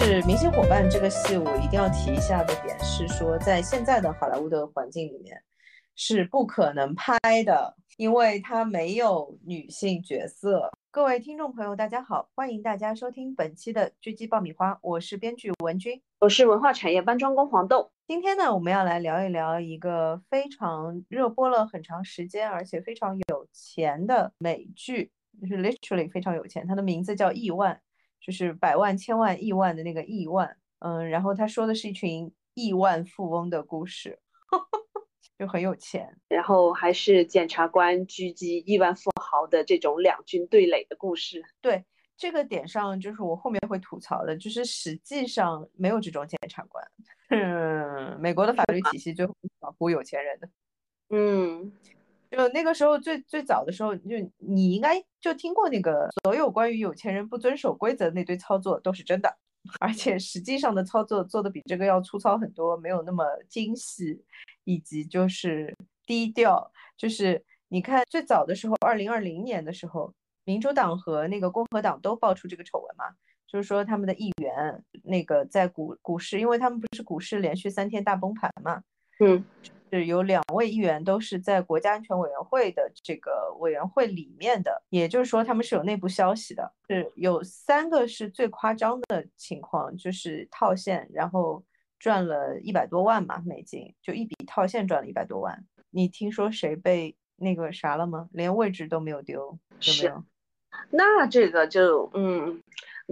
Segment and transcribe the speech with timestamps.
[0.00, 5.38] 就是《明星伙伴》这个戏，我一定要提一下的点是说，在现在的好莱坞的环境里面
[5.94, 10.72] 是不可能拍的，因为它没有女性角色。
[10.90, 17.90] 各位听众朋友，大家好，欢迎大家收听本期的狙击爆米花，我是编剧文君，我是文化产业搬砖工黄豆。
[18.06, 25.12] 今天呢，我们要来聊一聊一个非常热播了很长时间，而且非常有钱的美剧，
[25.42, 27.74] 就是 literally 非常有钱，它的名字叫《亿万》。
[28.20, 34.18] 就是百万、千万、亿万的那个亿万，嗯，然后他说的是一群亿万富翁的故事，
[35.38, 41.42] 就很有钱，然后还是检察官狙击亿万富豪的这种两军对垒的故事。
[41.60, 41.84] 对
[42.16, 46.84] 这个点上，就是我后面会吐槽的，就是实际上没有这种检察官，
[47.30, 50.48] 嗯， 美国的法律体系最后保护有钱人的，
[51.08, 51.72] 嗯。
[52.30, 59.36] 就那个时候最最早的时候，就你应该就听过那个所有关于有钱人不遵守规则那堆操作都是真的，
[59.80, 64.22] 而且实际上的操作做的比这个要粗糙很多，没有那么精细，
[64.62, 65.74] 以及就是
[66.06, 66.70] 低调。
[66.96, 70.14] 就是你看最早的时候，二零二零年的时候，
[70.44, 73.06] 民主党和那个共和党都爆出这个丑闻嘛，
[73.48, 78.82] 就是说他们的议员那个在股股市，因为他们不是股市连续三天大崩盘嘛，
[79.18, 79.44] 嗯。
[79.90, 86.72] 是有两位议员都是在国家安全委员会的这个委员会里面的，也就是说他们是有内部消息的。
[86.88, 91.62] 是有三个是最夸张的情况，就是套现，然后
[91.98, 95.64] 赚了一百多万嘛美金，就一笔套现赚了一百多万。
[95.90, 98.28] 你听说谁被那个啥了吗？
[98.32, 100.24] 连位置都没有丢，有没有？
[100.90, 102.62] 那这个就嗯。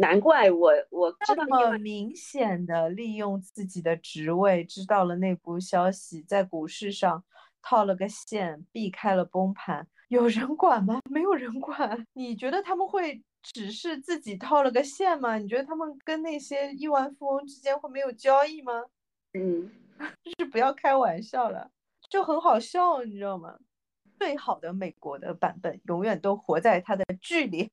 [0.01, 7.25] 难怪我我知道那么明显的利用自己的职位，知道了内部消息，在股市上
[7.61, 11.01] 套了个线，避开了崩盘，有人管吗？
[11.11, 12.07] 没有人管。
[12.13, 15.37] 你觉得他们会只是自己套了个线吗？
[15.37, 18.85] 你觉得他们跟那些亿万富翁之间会没有交易吗？
[19.35, 19.69] 嗯，
[20.23, 21.73] 就是不要开玩笑了，
[22.09, 23.59] 就很好笑，你知道吗？
[24.17, 27.71] 最好的美国的版本永远都活在他的剧里。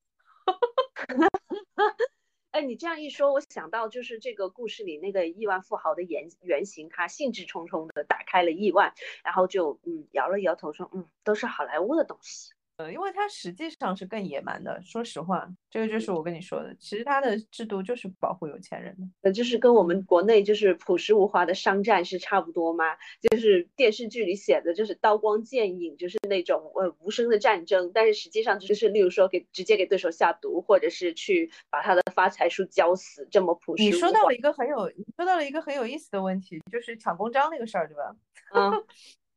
[2.56, 8.94] 哎，你这样一说，我想到就是这个故事里那个亿万富豪的原原型，他兴致冲冲的打开了亿万，
[9.26, 12.54] 然后就嗯摇了摇头说，嗯，都是好莱坞的东西。
[12.78, 14.82] 呃，因为它实际上是更野蛮的。
[14.82, 22.84] 说实话，这个就是我跟你说的，其实它的制度就是保护有钱人的，呃，就是跟我们国内就是朴实无华的商战是差不多吗？
[23.22, 33.84] 就是电视剧里写的，就是刀光剑影，就是那种呃无声的战争，但是实际上就是例如说给直接给对手下毒，或者是去把他的发财树浇死，这么朴实。
[33.84, 38.16] 你说到了一个很有，你说到了一个很有意思的问题，就是抢公章那个事儿，对吧？
[38.54, 38.84] 嗯。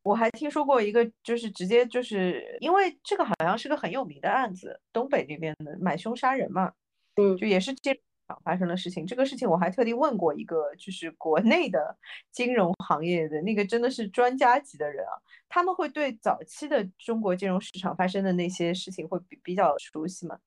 [0.08, 6.72] 我还听说过一个，就是直接就是因为这个好像是个很有名的案子，东北那边的买凶杀人嘛，
[7.16, 9.06] 嗯，就也是金融场发生的事情。
[9.06, 11.94] 这个事情我还特地问过一个，就是国内的
[12.32, 15.12] 金融行业的那个真的是专家级的人啊，
[15.46, 20.38] 他们会对早期的中国金融市场发生的那些事情会比比较熟悉嘛。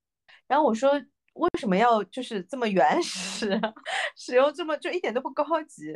[0.48, 0.94] 然后我说
[1.34, 3.62] 为什么要就是这么原 始，
[4.18, 5.94] 使用这么就一点都不高级？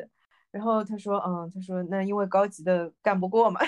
[0.56, 3.60] 然后他说，嗯，他说那因为高级的干不过嘛，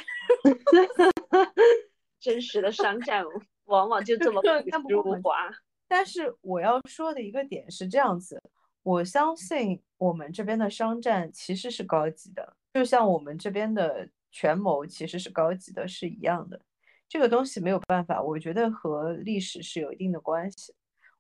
[2.18, 3.26] 真实的商战
[3.66, 5.50] 往往就这么朴实无华。
[5.90, 8.42] 但是我要说的一个点是这样子，
[8.84, 16.62] 我相信我们这边的商战其实是高级的，就像我们这边的权谋其实是高级的，是一样的。
[17.10, 20.74] 这个东西没有办法，我觉得和历史是有一定的关系。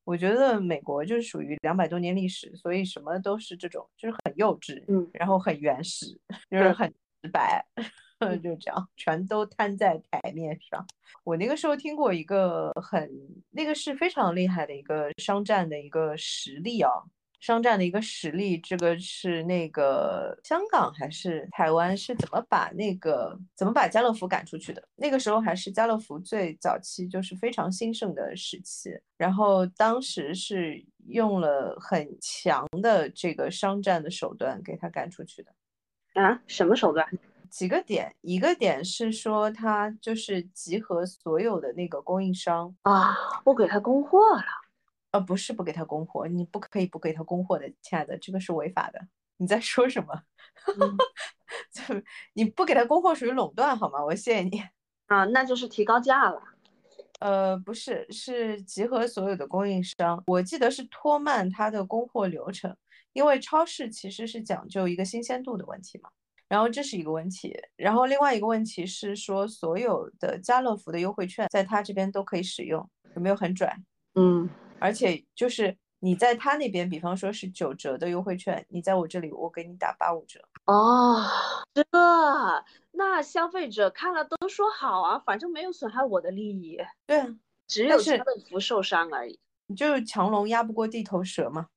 [0.07, 6.17] 我觉得美国就是属于两百多年历史，所以什么都是这种，就是很幼稚，嗯，然后很原始，
[6.49, 6.89] 就是很
[7.21, 7.61] 直白，
[8.19, 10.87] 嗯就这样，全都摊在台面上。
[11.25, 13.11] 我那个时候听过一个很，
[13.49, 16.89] 那个是非常厉害的一个商战的一个实例啊。
[17.39, 24.83] 商战的一个实例，这个是那个香港还是台湾是怎么把那个怎么把家乐福赶出去的？
[24.95, 28.89] 那个时候还是家乐福最早期，就是非常兴盛的时期。
[29.17, 35.51] 然后当时是用了很强的这个商战的手段给他赶出去的。
[36.21, 36.41] 啊？
[36.47, 37.07] 什么手段？
[37.49, 44.43] 几个点，一个点是说他就是集合所有的那个供应商啊，我给他供货了。
[45.11, 48.99] 呃，不是不给他供货，你不可以不给他供货的，亲爱的，这个是违法的。
[49.37, 50.23] 你在说什么？
[51.71, 51.81] 就
[52.33, 54.03] 你不给他供货属于垄断，好吗？
[54.03, 54.61] 我谢谢你
[55.05, 56.41] 啊，那就是提高价了。
[57.19, 62.75] 呃，不是，是集合所有的供应商，我记得是拖慢他的供货流程，
[63.13, 66.09] 因为超市其实是讲究一个新鲜度的问题嘛。
[66.47, 73.75] 然后这是一个问题，然后另外一个问题是说，所有的家乐福的优惠券在他这边都可以使用，有没有很拽？
[74.15, 74.49] 嗯。
[74.79, 80.39] 而且就是你在他那边，比方说是九折的优惠券，你在我这里我给你打八五折。
[80.65, 81.23] 哦，
[81.73, 81.83] 这
[82.91, 86.77] 那消费者看了都说好啊，反正没有损害我的利益。
[87.05, 87.27] 对啊，
[87.67, 89.39] 只有他的福受伤而已。
[89.75, 91.67] 就是强龙压不过地头蛇嘛。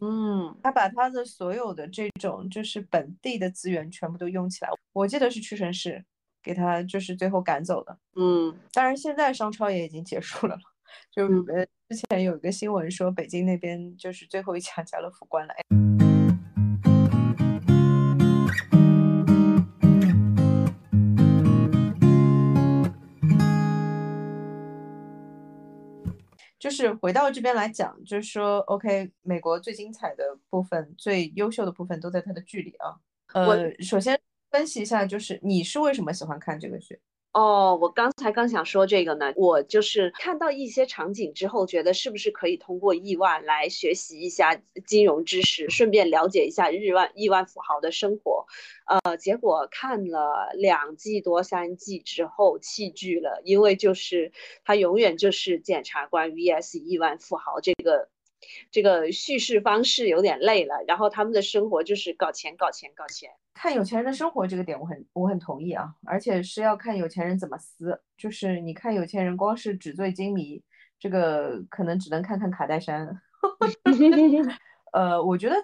[0.00, 6.04] 嗯，他把他的所有的这种就是本地的资源全部都用起来，我记得是屈臣氏
[6.42, 7.98] 给他就是最后赶走的。
[8.14, 10.56] 嗯，当然现在商超也已经结束了
[11.10, 15.54] 就呃之前有一个新闻说北京那边就是最后一家家乐福关了。
[26.58, 32.96] 就是回到这边来讲，就是说，OK，美国最精彩的部分、最优秀的部分都在它的剧里啊。
[33.32, 34.20] 呃，首先
[34.50, 37.00] 分析一下，就是你是为什么喜欢看这个剧？
[37.32, 48.46] 哦，我刚才刚想说这个呢，我就是看到一些场景之后，觉得是不是可以通过亿万来学习一下金融知识，顺便了解一下日万亿万富豪的生活。
[48.86, 54.32] 呃，结果看了两季多三季之后弃剧了，因为就是
[54.64, 58.08] 他永远就是检察官 vs 亿万富豪这个。
[58.70, 63.32] 这个叙事方式有点累了，然后他们的生活就是搞钱、搞钱、搞钱。
[63.60, 68.00] 看有钱人的生活这个点，我很我很同意啊，而且是要看有钱人怎么撕。
[68.16, 70.62] 就是你看有钱人光是纸醉金迷，
[70.98, 73.20] 这个可能只能看看卡戴珊。
[74.94, 75.56] 呃，我觉得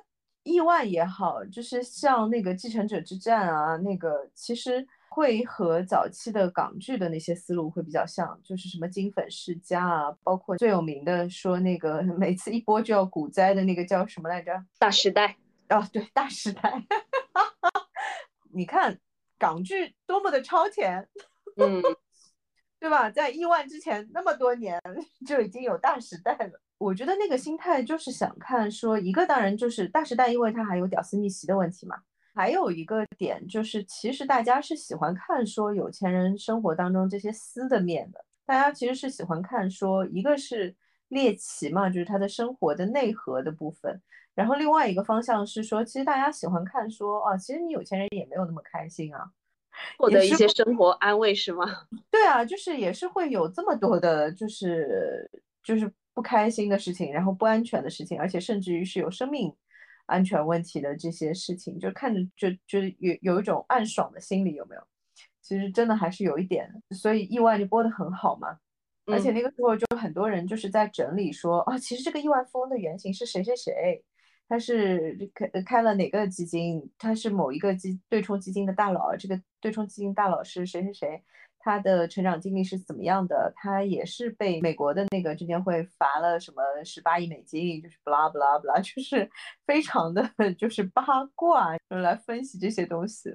[0.42, 4.84] 亿万也好，就是像那个继承者之战啊，那个其实。
[5.14, 14.50] 会和早期的港剧的那些思路会比较像，就是什么金粉世家啊，包括最有名的说那个每次一播就要股灾的那个叫什么来着？
[14.76, 15.36] 大时代
[15.68, 16.82] 啊，对，大时代。
[18.54, 18.98] 你看
[19.38, 21.08] 港剧多么的超前，
[21.56, 21.82] 嗯，
[22.78, 23.10] 对吧？
[23.10, 24.80] 在亿万之前那么多年
[25.26, 26.60] 就已经有大时代了。
[26.78, 31.96] 我觉得那个心态就是想看说一个，当然就是大时代，因为它还有屌丝逆袭的问题嘛。
[32.34, 38.24] 还有一个点就是，其实大家是喜欢看说有钱人生活当中这些私的面的。
[38.44, 40.74] 大家其实是喜欢看说，一个是
[41.08, 44.02] 猎奇嘛，就是他的生活的内核的部分。
[44.34, 49.30] 然后另外一个方向是说，其实大家喜欢看说，哦，其实你有钱人也没有那么开心啊，
[49.98, 51.64] 获得一些生活安慰是吗？
[52.10, 55.30] 对啊，就是也是会有这么多的，就是
[55.62, 59.54] 就是不开心的事情，然后不安全的事情，而且甚至于是有生命。
[60.06, 64.82] 安全问题的这些事情，就看着就就有有一种暗爽的心理，有没有？
[65.40, 68.58] 其实真的还是有一点，所以意外就播的很好嘛。
[69.06, 74.04] 而且那个时候就很多人就是在整理说啊，其实这个亿万富翁的原型是谁谁谁，
[74.48, 81.22] 他是开开了哪个基金，他是某一个基对冲基金的大佬，这个对冲基金大佬是谁谁谁。
[81.66, 83.50] 他的成长经历是怎么样的？
[83.56, 89.26] 他也是被美国的那个证监会罚了什么十八亿美金，就是不拉不拉不拉，就是
[89.64, 91.02] 非常的 就是八
[91.34, 93.34] 卦来分析这些东西，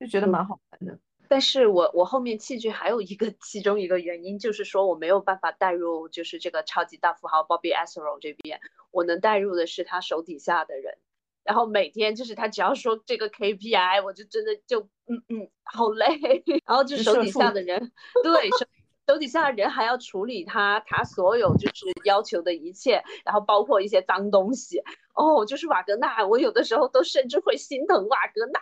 [0.00, 0.98] 就觉得蛮好玩的。
[1.32, 8.60] 但是我我后面弃剧还有一个其中一个原因就是说我没有办法带入，就是这个超级大富豪 Bobby Asaro 这边，
[8.90, 10.98] 我能带入的是他手底下的人。
[11.42, 16.06] 然后每天就是他只要说这个 KPI，我就真的就嗯嗯好累。
[16.68, 17.90] 然后就手底下的人，
[18.22, 18.66] 对手
[19.08, 24.82] 手底下的人还要处理他他所有就是要求的一切，然后包括一些脏东西。
[25.14, 28.60] 哦，就是瓦格纳，我有的时候都甚至会心疼瓦格纳。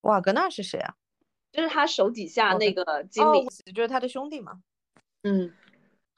[0.00, 0.96] 瓦格纳是谁啊？
[1.52, 4.62] 就是他手底下那个经理，就是他的兄弟嘛。
[5.22, 5.52] 嗯。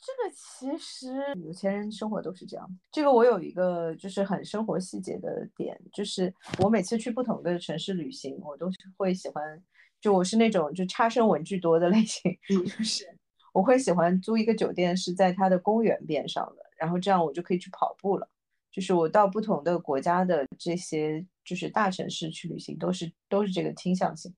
[0.02, 2.66] 这个其实有钱人生活都是这样。
[2.90, 9.62] 这个我有一个就是很生活细节的点，就是我每次去不同的城市旅行，我都是会喜欢，
[10.00, 13.14] 就我是那种就差生文具多的类型，就是
[13.52, 18.26] 我会喜欢租一个酒店是在它的公园边上的，然后这样我就可以去跑步了。
[18.72, 24.34] 就是我到不同的国家的这些就是大城市去旅行，都是都是这个倾向性。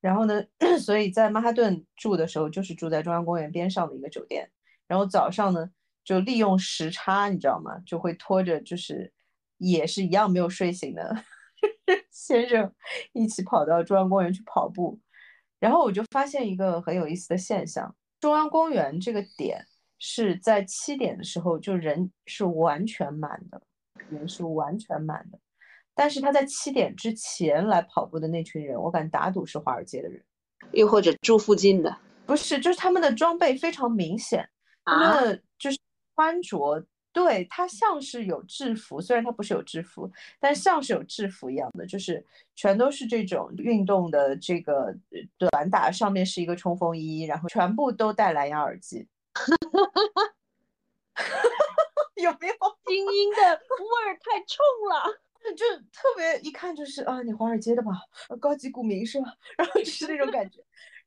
[0.00, 0.44] 然后呢，
[0.80, 4.50] 所以在曼哈顿住的时候，就是住在中央公园边上的一个酒店。
[4.86, 5.70] 然后早上呢，
[6.04, 7.78] 就利用时差，你知道吗？
[7.84, 9.12] 就会拖着，就是
[9.58, 11.24] 也是一样没有睡醒的
[12.10, 12.72] 先生
[13.12, 14.98] 一起跑到中央公园去跑步。
[15.58, 19.66] 然后我就发现一个很有意思的现象：中央公园这个点
[19.98, 23.60] 是在七点的时候就人是完全满的，
[24.08, 25.38] 人是完全满的。
[25.98, 30.22] 但是他在七点之前来跑步的那群人，我敢打赌是华尔街的人，
[30.70, 34.48] 又或者住附近的，不是，就是他们的装备非常明显。
[34.84, 35.78] 他们就是
[36.14, 42.24] 穿着，对他像是有制服，虽然他不是有制服，但像是有制服一样的，就是
[42.54, 44.94] 全都是这种运动的这个
[45.36, 49.08] 短打，上面是一个冲锋衣，然后全部都戴蓝牙耳机
[52.22, 52.54] 有没有？
[52.86, 55.20] 精英的味儿太冲了。
[55.56, 57.90] 就特别一看就是啊，你华尔街的吧，
[58.40, 59.32] 高级股民是吧？
[59.56, 60.58] 然后就是那种感觉。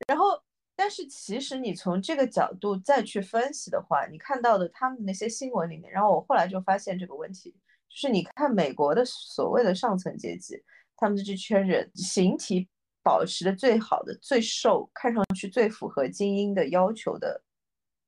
[0.07, 0.41] 然后，
[0.75, 7.51] 但是其实你从这个角度再去分析的话，你看到的他们那些新闻里面，然后我后来就发现这个问题，
[7.87, 10.61] 就是你看美国的所谓的上层阶级，
[10.97, 12.67] 他们的这圈人形体
[13.03, 17.43] 保持的最好的、最瘦、看上去最符合精英的要求的，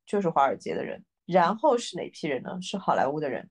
[0.05, 1.03] 就是华尔街的人。
[1.25, 2.59] 然后是哪批人呢？
[2.61, 3.49] 是好莱坞的人。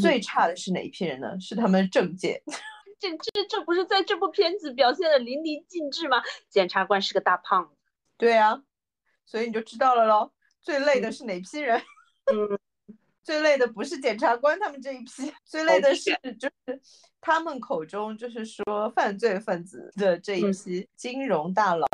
[0.00, 1.38] 最差的是哪一批人呢？
[1.40, 2.42] 是他们政界。
[2.98, 6.20] 这这这不是在这部片子表现的淋漓尽致吗？
[6.50, 7.76] 检察官是个大胖子。
[8.16, 8.60] 对啊，
[9.24, 10.32] 所以你就知道了喽。
[10.60, 11.80] 最累的是哪批人？
[12.32, 12.58] 嗯，
[13.22, 16.80] 最累的不是检察官他们这一批，最累的是就是
[17.20, 21.86] 他们口中就是说犯罪分子的这一批金融大佬。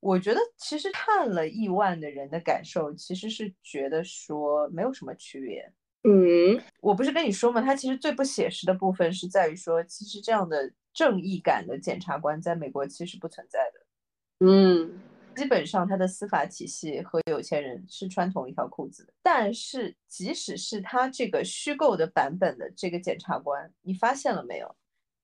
[0.00, 5.72] 我觉得其实看了亿万的人的感受，其实是觉得说没有什么区别。
[6.08, 7.60] 嗯，我不是跟你说吗？
[7.60, 14.46] 他其实最不写实的部分是在于说，其实这样的正义感的检察官在美国其实不存在的。
[14.46, 15.00] 嗯，
[15.34, 19.12] 基本上他的司法体系和有钱人是穿同一条裤子的。
[19.20, 24.76] 但是即使是他这个虚构的版本的这个检察官，你发现了没有？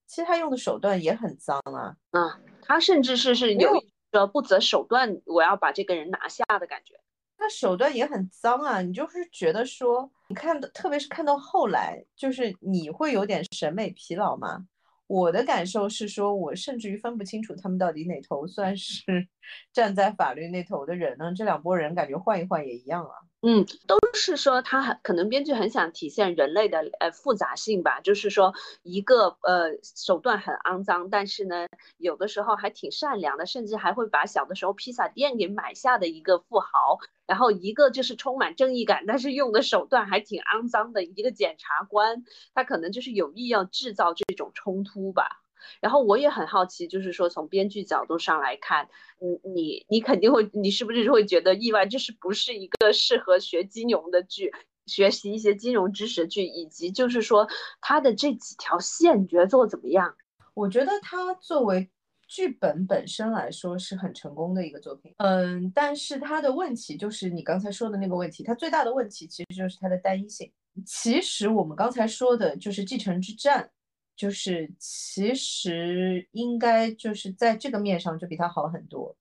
[0.05, 1.95] 其实他用的手段也很脏啊。
[2.11, 6.99] 啊，他甚至是是有一个不择手段，我要把这个人拿下的感觉。
[7.43, 14.65] 他手段也很脏啊，你就是觉得说，你看，特别是看到后来，就是你会有点审美疲劳吗？
[15.07, 19.03] 我的感受是说，我甚至于分不清楚他们到底哪头算是
[19.73, 21.33] 站在法律那头的人呢？
[21.35, 23.11] 这两拨人感觉换一换也一样啊。
[23.45, 42.23] 嗯，都是说他很可能编剧很想体现人类的呃复杂性吧，就是说一个呃手段很肮脏，但是呢有的时候还挺善良的，甚至还会把小的时候披萨店给买下的一个富豪，然后一个就是充满正义感，但是用的手段还挺肮脏的一个检察官，
[42.55, 45.42] 他可能就是有意要制造这种冲突吧。
[45.81, 48.87] 然后我也很好奇，就是说从编剧角度上来看，
[49.19, 51.85] 你你你肯定会，你是不是会觉得意外？
[51.85, 54.51] 这是不是一个适合学金融的剧，
[54.85, 56.45] 学习一些金融知识剧？
[56.45, 57.47] 以及就是说
[57.81, 60.15] 它的这几条线，你觉得做怎么样？
[60.53, 61.89] 我觉得它作为
[62.27, 65.13] 剧本本身来说是很成功的一个作品。
[65.17, 70.51] 嗯，但是它的问题就是你刚才说的那个问题，它最大的问题其实就是它的单一性。
[70.85, 73.69] 其实我们刚才说的就是继承之战。
[74.15, 79.15] 就是其实应该就是在这个面上就比它好很多，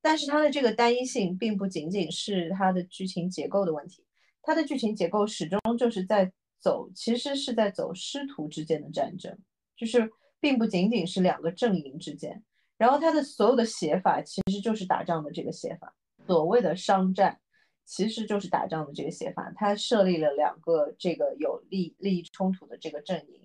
[0.00, 4.02] 但是它的这个单一性并不仅仅是它的剧情结构的问题，
[4.42, 9.38] 它的剧情结构始终就是在走，其实是在走师徒之间的战争，
[9.76, 12.42] 就是并不仅仅是两个阵营之间，
[12.78, 15.94] 然后它的所有的写法其实就是打仗的这个写法，
[16.26, 17.38] 所谓的商战
[17.84, 23.37] 其实就是打仗的这个写法，它设立了两个这个有利利益冲突的这个阵营。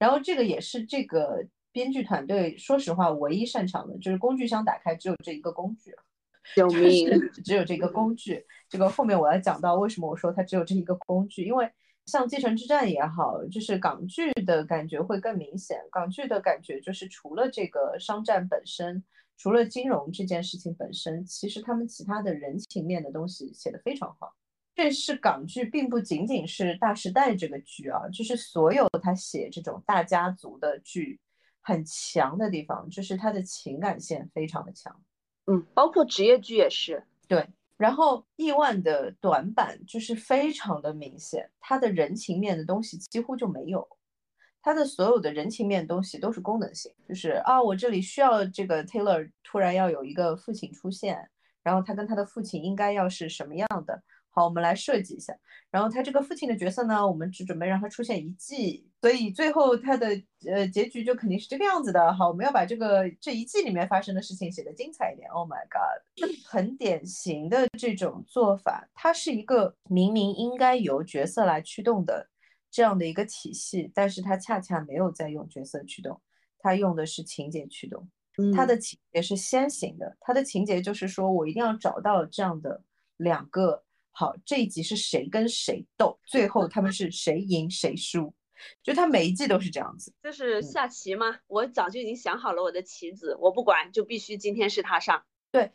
[0.00, 5.94] 然后这个也是这个编剧团队，说实话，唯一擅长的就是工具箱打开，只有这一个工具，
[6.56, 7.08] 救 命，
[7.44, 8.44] 只有这个工具。
[8.68, 11.70] 这个后面我要讲到为什么我说它只有这一个工具，因为
[12.06, 15.78] 像《继承之战》也好，就是港剧的感觉会更明显。
[15.92, 19.04] 港剧的感觉就是除了这个商战本身，
[19.36, 24.34] 除了金融这件事情本身，其实他们其他的人情面的东西写得非常好。
[24.82, 31.20] 这是港剧，并不仅仅是《大时代》这个剧啊，就是所有他写这种大家族的剧
[31.60, 34.98] 很强的地方，就是他的情感线非常的强。
[35.44, 37.04] 嗯，包括职业剧也是。
[37.28, 37.46] 对，
[37.76, 43.86] 然后亿万的短板就是非常的明显，他的人情面的东西几乎就没有，
[44.62, 51.28] 他的所有的人情面东西都是功能性，就是啊，我这里需要这个 Taylor 突然要有一个父亲出现，
[51.62, 54.02] 然后他跟他的父亲应该要是什么样的。
[54.32, 55.36] 好，我们来设计一下。
[55.70, 60.08] 然后他这个父亲的角色呢，我们只准备让他出现一季，所以最后他的
[60.48, 62.12] 呃结局就肯定是这个样子的。
[62.14, 65.28] 好，我们要把这个这一季里面发生的事情写得精彩一点。
[65.30, 72.28] Oh my god，很典型的这种做法，它是一个明明应该由角色来驱动的
[72.68, 76.20] 这样的一个体系，但是它恰恰没有在用角色驱动，
[76.58, 78.08] 它用的是情节驱动。
[78.56, 82.82] 它的情节是先行的，它的情节就是说我一定要找到这样的
[83.16, 83.84] 两个。
[84.20, 88.34] 好，这一集是谁跟谁斗，最后他们是谁赢谁输，
[88.82, 91.38] 就他每一季都是这样子，就是下棋吗？
[91.46, 95.24] 我早就已经想好了我的棋子，我不管，就必须今天是他上。
[95.50, 95.72] 对。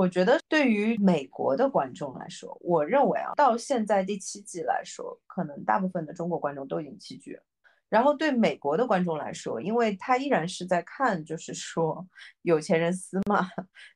[0.00, 7.42] 我觉得对于美国的观众来说，我认为啊，到现在第七季来说，可能大部分的中国观众都已经弃剧了，
[7.90, 12.06] 然后对美国的观众来说，因为他依然是在看，就是说
[12.40, 13.46] 有钱人撕嘛，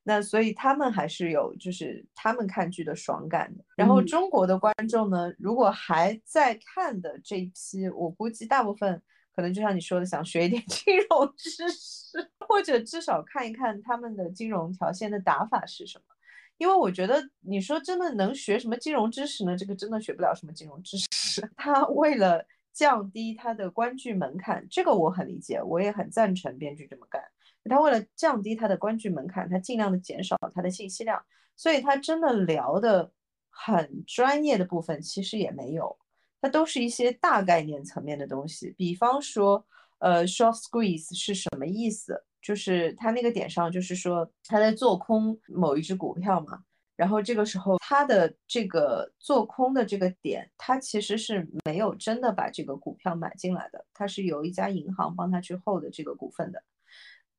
[0.03, 3.65] 那所以他们还是有就是他们看剧的爽感的。
[3.75, 9.03] 然后中国的观众呢，如果还在看的这一批，我估计大部分
[9.35, 16.05] 可能就像你说的，想学一点 金融知识，或者至少看一看他们的金融条线的打法是什么。
[16.57, 19.57] 因为我觉得你说真的能学什么金融知识呢？
[19.57, 21.41] 这个真的学不了什么金融知识。
[21.57, 27.21] 他为了降低他的观剧门槛，这个我很理解，我也很赞成编剧这么干。
[27.69, 31.21] 他为了降低他的观剧门槛，他尽量的减少他的信息量，
[31.57, 33.11] 所以他真的聊的
[33.51, 35.99] 很专业的部分其实也没有，
[36.45, 38.75] 他都是一些大概念层面的东西。
[38.77, 39.65] 比方说，
[39.97, 42.23] 呃，short squeeze 是什么意思？
[42.43, 46.63] 就是他那个点上，就是说他在做空某一只股票嘛，
[46.97, 56.63] 然后这个时候他的这个做空的这个点，他其实是没有真的把这个股票买进来的，他是由一家银行帮他去 hold 这个股份的。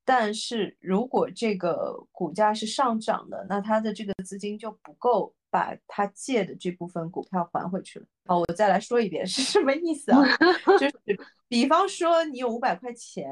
[0.04, 8.06] 但是如果这个股价是上涨的，那他的这个资金就不够把他借的这部分股票还回去了。
[8.26, 10.20] 好，我再来说一遍是什么意思啊？
[10.78, 10.94] 就是
[11.48, 13.26] 比方说你有五百块钱。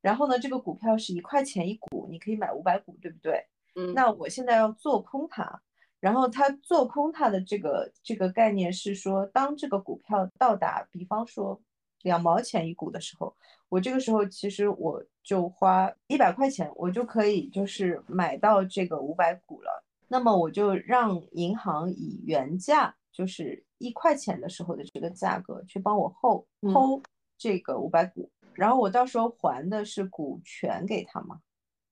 [0.00, 3.44] 然后呢，这个股票是一块钱一股，你可以买五百股，对不对？
[3.74, 3.92] 嗯。
[3.94, 5.60] 那我现在要做空它，
[5.98, 11.60] 然后它做空它的这个这个概念是说，当这个股票到达，比方说
[12.02, 13.34] 两毛钱一股的时候，
[13.68, 19.84] 我这个时候其实我就花一百块钱，我就可以就是买到这个五百股了。
[20.08, 27.04] 那么我就让银行以原价，就是一块钱的时候的这个价格去帮我 hold hold
[27.36, 28.30] 这个五百股。
[28.54, 31.38] 然后我到时候还的是股权给他嘛？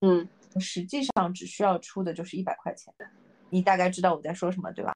[0.00, 2.92] 嗯，实际上只需要出的就是一百块钱，
[3.50, 4.94] 你大概知道我在说什么对吧？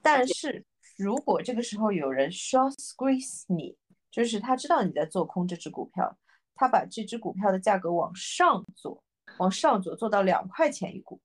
[0.00, 0.64] 但是
[0.96, 3.76] 如果这个时候有人 short squeeze 你，
[4.10, 6.18] 就是他知道你在做空这只股票，
[6.54, 9.02] 他把这只股票的价格往上做，
[9.38, 11.20] 往上做，做到两块钱一股，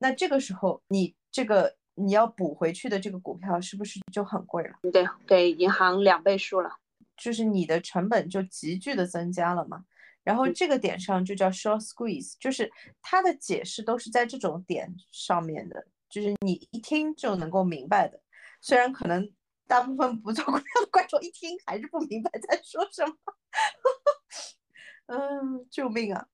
[0.00, 4.74] 那这个时候你这个你要补回去的这个股票是不是就很贵了？
[4.90, 6.70] 对，给银行两倍数了。
[7.16, 9.84] 就是你的成本就急剧的增加了嘛，
[10.24, 18.18] 然后这个点上就叫 short squeeze，就是它的解释都是在这种点上面的，就是你一听就能够明白的。
[18.62, 19.30] 虽然可能
[19.66, 23.14] 大部分不做股票的观众一听还是不明白在说什么，
[25.12, 26.26] 嗯，救命啊！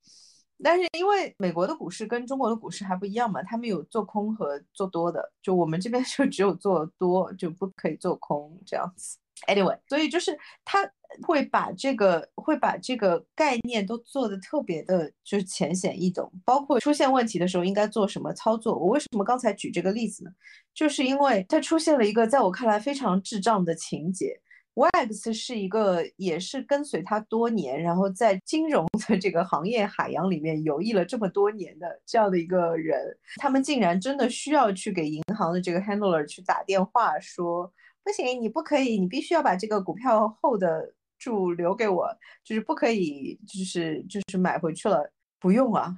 [0.62, 9.18] 但是因为美国的股市跟中国的股市还不一样嘛，他们有做空和做多的，就我们这边 就只有做多，就不可以做空这样子。
[9.48, 10.90] Anyway，所以就是他
[11.26, 16.32] 会把这个会把这个概念都做的特别的，就是浅显易懂。
[16.42, 18.74] 包括出现问题的时候应该做什么操作。
[18.74, 20.30] 我为什么刚才举这个例子呢？
[20.74, 24.40] 就是因为它出现了一个在我看来非常智障的情节。
[24.76, 37.72] Wags 是一个也是跟随他多年，然后在金融的这个行业海洋里面游弋了这么多年的这样的一个人，他们竟然真的需要去给银行的这个 handler 去打电话说。
[38.04, 42.08] 不行，你不可以，你必须要把这个股票后的注留给我，
[42.44, 45.10] 就是不可以，就是就是买回去了，
[45.40, 45.92] 不用啊，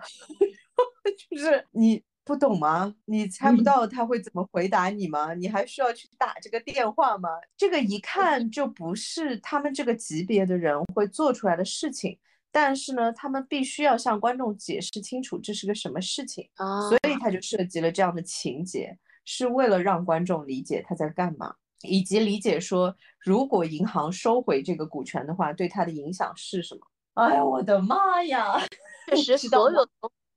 [1.31, 2.95] 就是你不懂吗？
[3.07, 5.33] 你猜不到他会怎么回答你吗？
[5.35, 7.29] 你还需要去打这个电话吗？
[7.57, 12.19] 这个一看就不是他们这个级别的人会做出来的事情，
[12.53, 21.55] 但是呢，他们必须要向观众解释清楚这是个什么事情啊，所以他就设计了这样的情节，是为了让观众理解他在干嘛。
[21.83, 26.81] 以及理解说，如果银行收回这个股权的话，对他的影响是什么？
[27.15, 28.61] 哎呀，我的妈呀！
[29.07, 29.89] 确实， 所有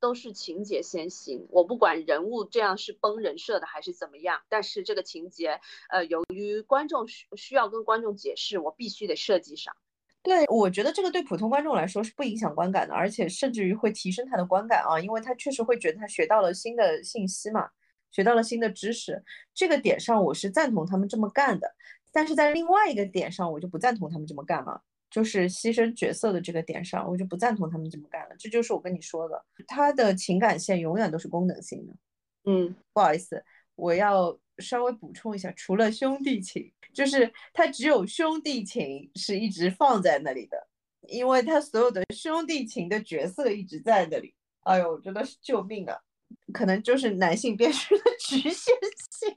[0.02, 1.46] 都是情节先行。
[1.48, 5.60] 我不管人物这样是崩人设的还是怎么样，但是这个情节，
[5.90, 9.72] 呃，由于观众需需要跟观众解释，我必须得设计上。
[10.24, 17.70] 对，我觉得这个对普通观众来说是不影响观感的，而且甚至于会提升他的观感啊，因为他确实会觉得他学到了新的信息嘛。
[18.10, 21.74] 学到了新的知识，这个点上我是赞同他们这么干的，
[22.12, 28.34] 但是在另外一个点上我就不赞同他们这么干了，就是牺牲角色的这个点上，我就不赞同他们这么干了。
[28.38, 31.94] 这就是我跟你说的，他的情感线永远都是功能性的。
[32.44, 33.44] 嗯，不好意思，
[33.74, 40.66] 我要稍微补充一下，除了兄弟情，就是他只有兄弟情是一直放在那里的，
[41.02, 44.34] 因为他所有的兄弟情的角色一直在那里。
[44.62, 45.98] 哎呦，真的是救命啊！
[46.52, 48.74] 可能就是男性编剧的局限
[49.10, 49.36] 性，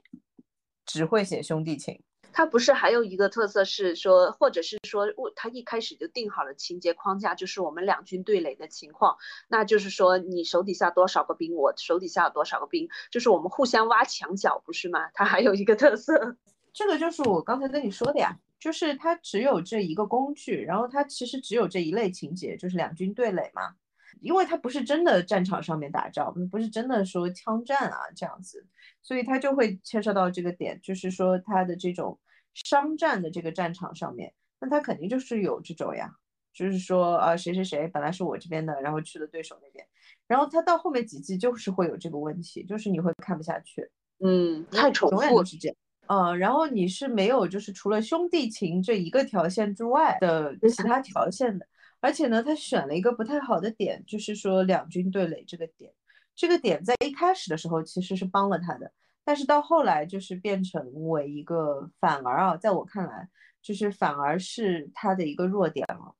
[0.86, 2.00] 只会写兄弟情。
[2.36, 9.16] 他不是还有一个特色是说，或者是说，他一开始就定好了情节框架，就是我们两军对垒的情况。
[9.48, 15.08] 那就是说，你手底下多少个兵，我手底下有多少个兵，就是我们互相挖墙脚，不是吗？
[15.14, 16.36] 他还有一个特色，
[16.74, 18.38] 这个就是我刚才跟你说的呀。
[18.58, 23.74] 就是它只有这一个工具，然后它其实只有这一类情节，就是两军对垒嘛。
[24.20, 28.66] 因为它不是真的战场上面打仗，不是真的说枪战啊这样子，
[29.02, 32.18] 所以它就会牵涉到这个点，就是说它的这种
[32.64, 36.10] 商战的这个战场上面，那他肯定就是有这种呀，
[36.52, 39.86] 就是说啊谁谁谁本来是我这边的，然后去了对手那边，
[40.26, 43.88] 然后他到后面几季就是会有这个问题，就是你会看不下去，
[44.20, 45.76] 嗯，太重永远是这样。
[46.08, 51.66] 嗯，然后你是没有就是除了兄弟情这一个条线之外的其他条线的。
[51.98, 55.92] 而且呢，他选了一个不太好的点，就是说两军对垒这个点，
[56.36, 58.92] 这个点在一开始的时候其实是帮了他的，
[59.26, 63.28] 但是到后来就是变成为一个反而啊，在我看来
[63.60, 66.14] 就是反而是他的一个弱点了，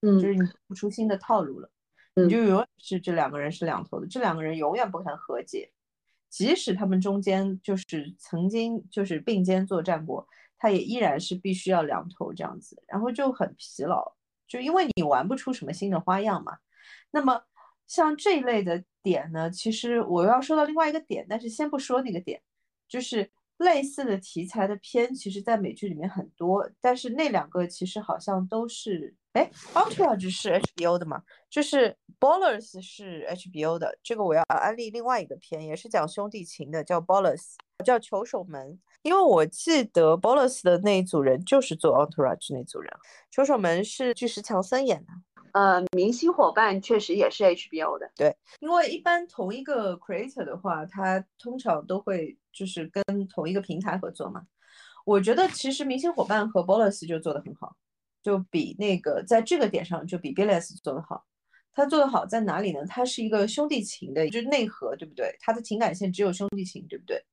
[0.00, 1.70] 嗯，就是你不出新的套路了，
[2.14, 5.70] 你就永远是这两个人是两头的，这两个人永远不肯和解，
[6.30, 14.16] 即使他们中间就是曾经就是并肩作战过，他也依然是必须要两头这样子，然后就很疲劳。
[14.48, 16.56] 就因为你玩不出什么新的花样嘛，
[17.10, 17.42] 那么
[17.86, 22.40] 像这一类的点呢，其实我要说到另外一个点，但是先不说那个点，
[22.88, 38.78] 就是类似的题材的片，其实在美剧里面很多，但是那两个其实好像都是，哎，Entourage 是 HBO 的嘛，就是 Ballers 是 HBO 的，这个我要安利另外一个片，也是讲兄弟情的，叫 Ballers，叫球手们。
[39.02, 42.92] 因为我记得 Bolos 的那一组人就是做 Entourage 那组人，
[43.30, 45.12] 球手们是巨石强森演的。
[45.56, 48.10] 呃，明星伙伴确实也是 HBO 的。
[48.14, 54.46] 对，因为一般同一个 creator 的话，他通常都会就是跟同一个平台合作嘛。
[55.06, 57.74] 我觉得其实明星伙伴和 Bolus 就做得很好，
[58.22, 61.24] 就比那个在这个点上就比 Billies 做得好。
[61.72, 62.84] 他做得好在哪里呢？
[62.86, 65.34] 他是一个兄弟情的，就是内核，对不对？
[65.40, 67.24] 他的情感线只有兄弟情，对不对？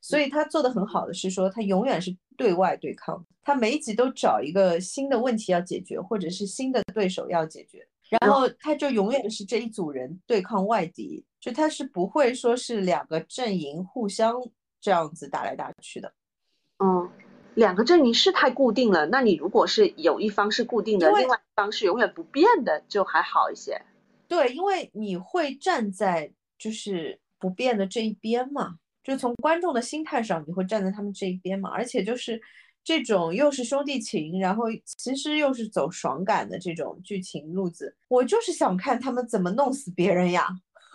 [0.00, 7.86] 所以他做的很好的是说，他永远是对外对抗，他每一集都找一个新的问题要解决，或者是新的对手要解决，
[8.20, 14.34] 然后他就永远是这一组人对抗外敌，就他是不会说是两个阵营互相
[14.80, 16.12] 这样子打来打去的。
[16.78, 17.10] 嗯，
[17.54, 23.82] 两个阵营是太固定了，那你如果是有一方是固定的，另外一方是永远不变的，就还好一些。
[24.28, 28.76] 对，因为你会站在就是不变的这一边嘛。
[29.08, 31.70] 就从观众的心态上，你会站在他们这一边嘛？
[31.70, 32.38] 而且就是
[32.84, 40.46] 这种又是兄弟情，然后其实又是走爽感的这种剧情路子，我就是想看他们怎么弄死别人呀！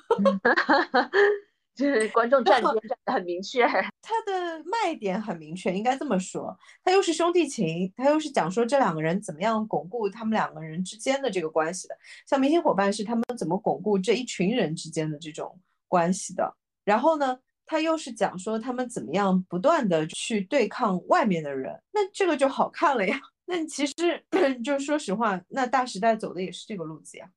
[1.74, 3.66] 就是观众站边站的很明确，
[4.00, 11.98] 他的卖点很明确，应该这么说，他又是兄弟情，他又是讲说这两个人怎么样巩固他们两个人之间的这个关系的，
[12.28, 17.40] 像明星伙伴是他们怎么巩固这一群人之间的这种关系的，然后呢？
[17.74, 23.20] 他又是讲说他们怎么样不断的去对抗外面的人，那这个就好看了呀。
[23.46, 24.24] 那其实
[24.64, 27.28] 就说实话，那大时代走的也是这个路子呀。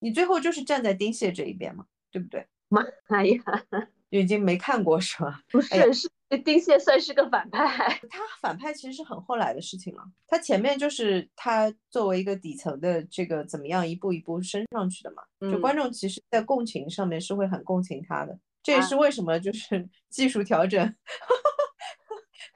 [0.00, 2.46] 你最后就是站在丁蟹这一边嘛，对不对？
[2.68, 2.82] 妈
[3.24, 3.42] 呀，
[4.10, 5.40] 已经没看过是吧？
[5.50, 7.98] 不是，是丁蟹算是个反派。
[8.10, 10.04] 他 反派其实是很后来的事情了。
[10.26, 15.22] 他前面就是他作为一个底层的这个怎么样一步一步升上去的嘛。
[15.50, 18.38] 就观众其实，在共情上面是会很共情他的。
[18.66, 20.92] 这也是为什么就是 技术调整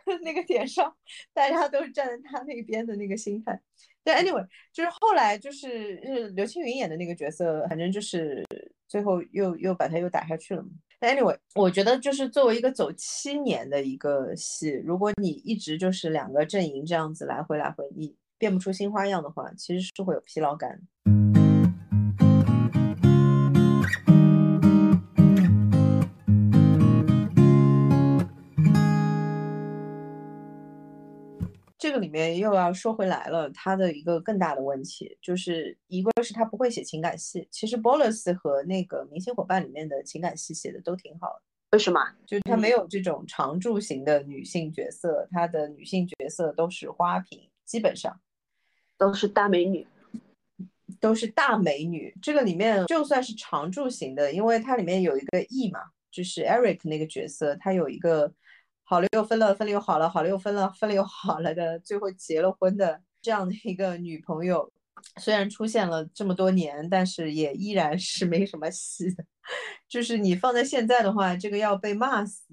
[0.25, 0.93] 那个点上，
[1.33, 3.61] 大家都是站在他那边的那个心态。
[4.03, 8.45] 对，anyway，就是后来就是是刘青云演的那个角色，反正就是
[8.89, 10.71] 最后又又把他又打下去了嘛。
[11.01, 20.81] anyway，我觉得就是作为一个走七年的一个戏，如果你一直就是两个阵营这样子来回来回，你变不出新花样的话，其实是会有疲劳感。
[31.91, 37.49] 这个里面又要说回来了，他的一个更大的问题就是一个是他不会写情感戏。
[37.51, 41.43] 其实 Bolus 和那个明星伙伴里面的情感戏写的都挺好的。
[41.73, 41.99] 为什么？
[42.25, 48.21] 就是他没有这种常驻型的女性角色，他的女性角色都是花瓶，基本上
[48.97, 49.85] 都是大美女，
[51.01, 52.15] 都是大美女。
[52.23, 55.81] 这个里面就算是常驻型的，因为它里面有一个 E 嘛，
[56.13, 58.33] 就是 Eric 那个角色，他有一个。
[58.91, 64.69] 好了又分了，分了又好了，好了又分了，分了又好了的，最后结了婚的这样的一个女朋友，
[65.21, 69.25] 虽然出现了这么多年，但是也依然是没什么戏的。
[69.89, 72.45] 就是你放在现在的话，这个要被骂死，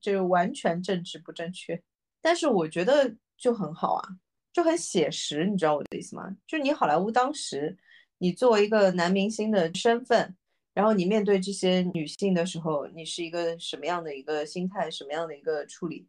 [0.00, 1.78] 这完全政治不正确。
[2.22, 4.08] 但是我觉得就很好啊，
[4.54, 6.34] 就很写实，你知道我的意思吗？
[6.46, 7.76] 就你好莱坞当时，
[8.16, 10.34] 你作为一个男明星的身份。
[10.74, 16.06] 然后你面对这些女性的时候，你是一个什么样的一个心态，什么样的一个处理？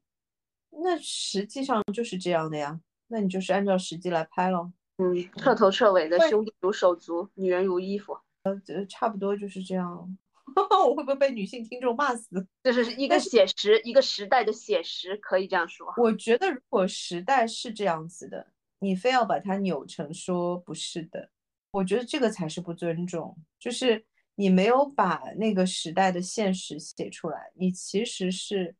[0.71, 2.81] 那实际上就是这样的呀。
[3.07, 4.73] 那你就是按照实际来拍咯。
[4.97, 10.17] 嗯，彻头彻尾的兄弟如手足，女人如衣服，呃，差不多就是这样。
[10.87, 12.47] 我会不会被女性听众骂死？
[12.63, 15.93] 这是一个写实，一个时代的写实，可以这样说。
[15.97, 18.47] 我觉得如果时代是这样子的，
[18.79, 21.29] 你非要把它扭成说不是的，
[21.71, 23.37] 我觉得这个才是不尊重。
[23.59, 24.03] 就是
[24.35, 28.75] 你没有把那个时代的现实写出来，你其实是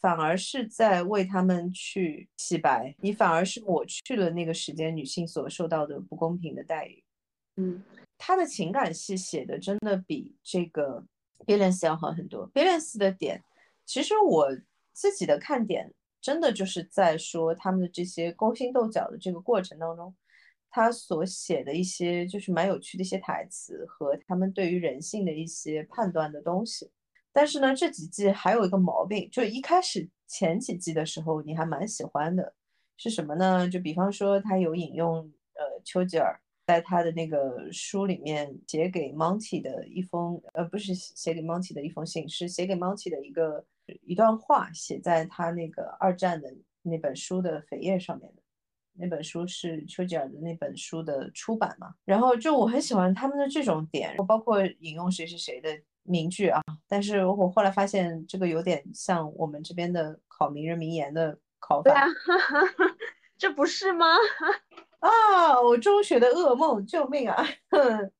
[0.00, 7.02] 反而是在为他们去洗白，你反而是抹去了那个时间女性所受到的不公平的待遇。
[7.56, 7.82] 嗯。
[8.20, 11.04] 他的情感戏写的真的比这个
[11.46, 12.50] Balance 要好很多。
[12.52, 13.40] Balance 的点，
[13.86, 14.48] 其实我
[14.92, 20.12] 自己的看点，真的就是在说他们的这些勾心斗角的这个过程当中，
[20.70, 26.90] 他所写的一些就是蛮有趣的一些台词和他们对于人性的一些判断的东西。
[27.32, 32.54] 但是呢，这几季还有一个毛病，就一开始前几季的时候你还蛮喜欢的，
[32.96, 33.68] 是什么呢？
[33.68, 35.18] 就比方说他有引用
[35.54, 36.40] 呃丘吉尔。
[36.68, 43.64] 在他的那个书里面写给 Monty 的一封，呃，不是写给 Monty 的一封信，是写给 Monty 的一个
[44.02, 48.42] 一段话，写在他那个二战的那本书的扉页上面的。
[48.98, 51.94] 那本书是丘吉尔的那本书的出版嘛？
[52.04, 55.70] 然后就我很喜欢他们的这种点，包括引用谁谁谁的
[56.02, 56.60] 名句啊。
[56.86, 61.90] 但是我后来发现这个有点像我们这边的考名人名言的考法。
[61.90, 62.06] 对啊，
[63.38, 64.06] 这不是吗？
[65.00, 67.46] 啊，我中学的噩梦，救命啊！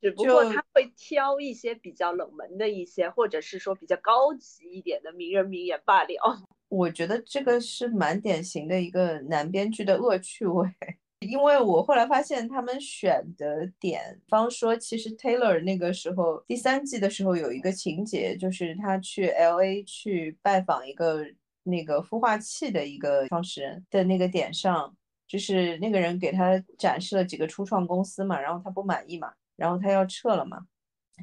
[0.00, 6.42] 只不过他会挑一些比较冷门的一些，或者是说比较高级一点的名人名言罢了。
[6.68, 10.68] 我觉得这个是蛮典型的一个男编剧的恶趣味，
[11.20, 21.24] 因为我后来发现他们选的点，方说其实 Taylor 那个时候第三季的时候有一个情节，就是他去 LA 去拜访一个
[21.62, 24.94] 那个孵化器的一个创始人的那个点上。
[25.26, 30.64] 就是那个人给他展示了几个初创公司嘛，然后他不满意嘛，然后他要撤了嘛。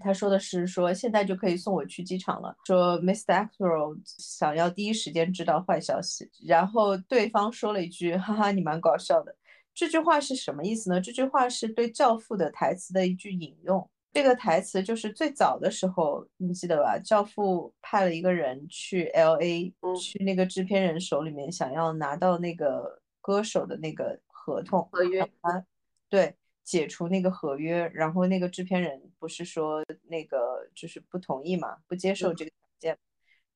[0.02, 2.56] 他说的是说现在就可以送我去机场了。
[2.66, 3.48] 说 Mr.
[3.48, 6.30] Axel 想要第一时间知道坏消息。
[6.46, 9.36] 然后对方说了一句：“哈哈，你蛮搞笑的。”
[9.74, 11.02] 这句话是什么意思呢？
[11.02, 13.90] 这句话是对《教父》的台词的一句引用。
[14.14, 16.98] 这个台词就是最早的时候，你记得吧？
[17.02, 23.02] 《教父》派了一个人去 LA，去那个制片人手里面，想要拿到那个。
[23.26, 25.66] 歌手的那个合同合约啊，
[26.10, 32.98] 对，解除那个合约，然后那个制片人不是说那个就是不同意嘛，不接受这个条件，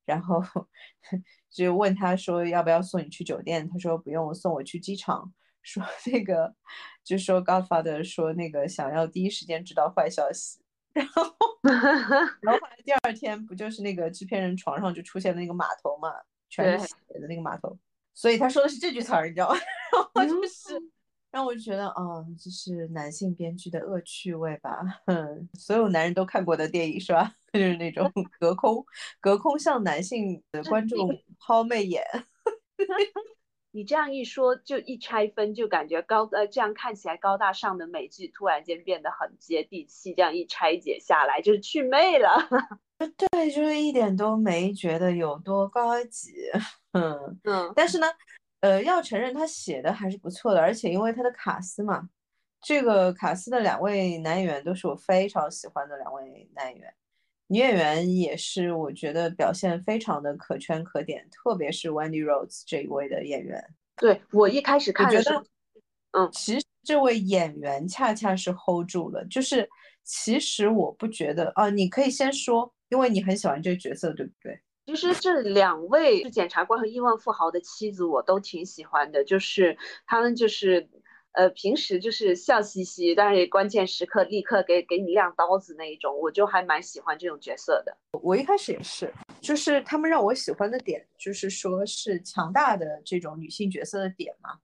[0.06, 0.42] 然后
[1.50, 5.34] 就问他说要不要送你去酒店，他说不用，送我去机场。
[5.62, 6.54] 说 那个
[7.04, 10.58] 就说 Godfather 说那个想要第一时间知道坏消息，
[10.94, 11.22] 然后
[12.40, 16.14] 然后后来第二天不就是那个制片人床上就出现了那个码头嘛，
[16.48, 17.76] 全是血的那个码头。
[18.14, 19.56] 所以他说的是这句词儿，你知道吗？
[20.14, 20.80] 然后就是
[21.30, 24.80] 让我就觉得，哦，这是男性编剧的恶趣味吧？
[25.06, 27.32] 哼，所有男人都看过的电影是吧？
[27.52, 28.84] 就是那种 隔空
[29.20, 32.02] 隔空向男性的观众 抛媚眼。
[33.72, 40.12] 你这样一说，就一拆分，就感觉高呃，这样看起来高大上的美剧突然间变得很接地气。
[40.14, 42.48] 这样一拆解下来，就是去魅了。
[43.30, 46.32] 对，就是一点都没觉得有多高级。
[46.92, 48.08] 嗯嗯，但是呢，
[48.60, 52.08] 呃，要承认他写的还是不错的，而且因为他的卡斯嘛，
[52.62, 56.94] 这个卡斯的两位男演员都是我非常喜欢的两位男演员，
[57.46, 63.64] 女演员也是我觉得表现非常的可圈可点，特别是 Wendy Rhodes 这一位的演员。
[63.96, 65.42] 对我一开始看的时候，
[66.12, 69.68] 嗯，其实这位演员恰恰是 hold 住了，就是
[70.04, 74.60] 其实我不觉得啊，你可以先说，因为你很喜欢这个角色，对不对？
[74.86, 79.22] 其实这两位是检察官和亿万富豪的妻子，我都挺喜欢的。
[79.22, 80.88] 就是他们就是，
[81.32, 87.96] 呃，平时就是笑嘻嘻，但是关键时刻立刻给给你亮刀子那一种，我就还蛮喜欢这种角色的。
[88.20, 94.58] 我一开始也是，就是他们让我喜欢的点，就是说是强大的这种女性角色的点嘛。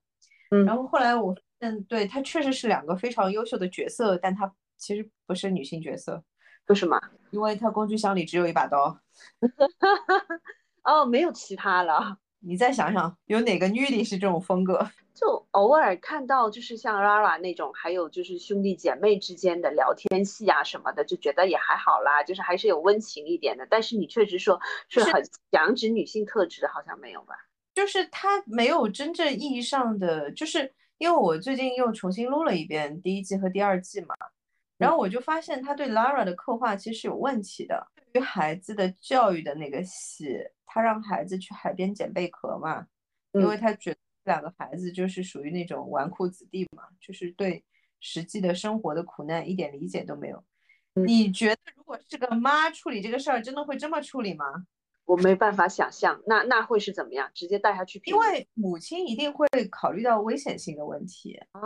[0.51, 0.65] 嗯。
[0.65, 6.21] 然后后来我，嗯，对她确实是两个非常优秀的角色，但她其实不是女性角色。
[6.67, 6.99] 为什么？
[7.31, 8.97] 因为他工具箱里只有一把刀。
[10.83, 12.17] 哦，没有其他了。
[12.39, 14.87] 你再想想，有哪个女的是这种风格？
[15.13, 23.65] 就偶尔看到，就是像 Rara 那种，还有就是兄弟姐妹之间的聊天戏啊什么的，就觉得也还好啦，就是还是有温情一点的。
[23.67, 27.35] 但是你确实说是很强指女性特质的，好像没有吧？
[27.73, 34.15] 就是他没有真正意义上的，就是因为我最近又重新录了一遍第一季和第二季嘛。
[34.77, 37.87] 然后我就发现他对 Lara 的刻画其实是有问题的。
[38.13, 42.87] 对于孩子的教育的那个戏，他让孩子去海边捡贝壳嘛，
[43.33, 47.63] 因为他觉得两个孩子就是属于那种纨绔子弟嘛，就是对
[47.99, 50.43] 实际的生活的苦难一点理解都没有。
[50.93, 54.65] 你觉得如果是个妈处理这个事儿，真的会这么处理吗？
[55.07, 57.27] 我没办法想象，那那会是怎么样？
[57.33, 57.99] 直接带他去？
[58.03, 61.61] 因为母亲一定会考虑到危险性的问题啊。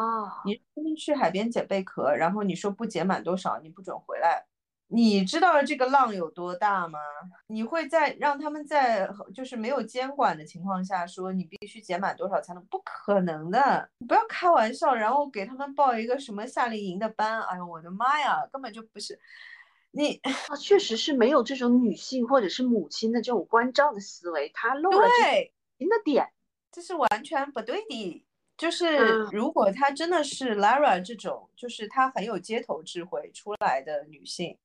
[0.45, 4.45] 你去海边捡贝壳，然后你说不捡满多少，你不准回来。
[4.93, 6.99] 你知道这个浪有多大吗？
[7.47, 12.61] 你会在让他们在就是没有监管的情况下说你必须捡满多少才能？
[12.65, 14.93] 不可能的，你不要开玩笑。
[14.93, 19.17] 然后给他们报一个什么夏令营的班，哎呦我的妈呀，根本就不是
[19.91, 25.07] 你啊，确实是没有这种女性或者是母亲的这种关照的思维，他漏了
[25.77, 26.31] 您的点，
[26.71, 28.25] 这是完全不对的。
[28.57, 28.97] 就是
[29.31, 34.57] 如果她真的是 Lara 这种，就是她很有街头智慧出来的女性。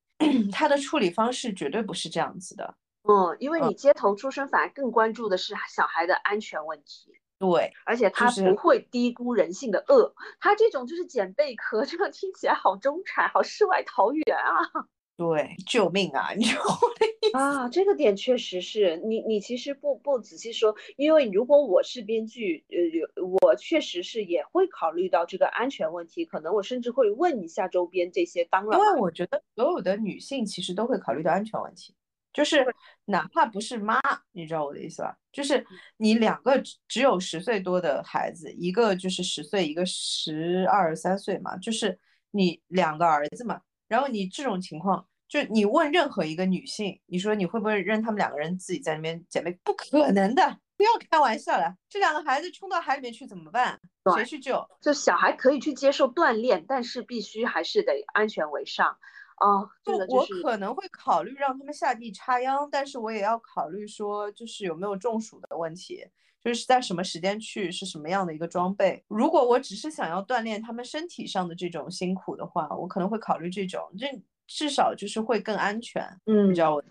[0.52, 14.88] 她的处理方式绝对不是这样子的，嗯，因为你街头出身，反而更关注的是小孩的安全问题，对，而且他不会低估人性的恶，他这种就是捡贝壳，这个听起来好中产，好世外桃源啊。
[15.16, 16.34] 对，救命啊！
[16.34, 16.62] 你说
[17.32, 28.44] 啊，这个点确实是你，你其实不不仔细说，因为如果我是编剧，呃，我确实是也会考虑到这个安全问题，可能我甚至会问一下周边这些。
[28.44, 31.94] 当然，因为我觉得所有的女性其实都会考虑到安全问题，
[32.34, 32.66] 就是
[33.06, 33.98] 哪怕不是妈，
[34.32, 35.16] 你知道我的意思吧？
[35.32, 41.98] 就是你两个只有十岁多的孩子，一个就是十岁，一个十二三岁嘛，就是
[42.32, 43.62] 你两个儿子嘛。
[43.88, 49.52] 然后你这种情况，就你问任何一个女性，你说你会不会让他们两个人自己在那边姐妹？
[49.64, 51.74] 不可能的，不要开玩笑了。
[51.88, 53.80] 这两个孩子冲到海里面去怎么办？
[54.16, 54.64] 谁去救？
[54.80, 58.96] 就小孩可以去接受锻炼，但是必须还是得安全为上。
[59.38, 59.68] 哦，
[60.08, 66.02] 我可能会考虑让他们下地插秧，但是我也要考虑说，就是有没有中暑的问题。
[66.46, 69.02] 就是在什么时间去是什么样的一个装备？
[69.08, 74.06] 如果我只是想要锻炼他们身体上的这种辛苦的话，我可能会考虑这种，这
[74.46, 76.04] 至少就是会更安全。
[76.26, 76.84] 嗯，你知道我。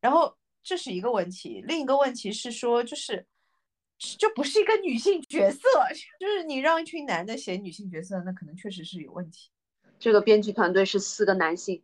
[0.00, 3.24] 然后这是一个问题，另一个问题是说，就是
[3.96, 5.60] 就不是一个女性角色，
[6.18, 9.50] 就是你让一群男的写女性角色，那可能确实是有问题。
[10.00, 11.80] 这个编剧团队是四个男性，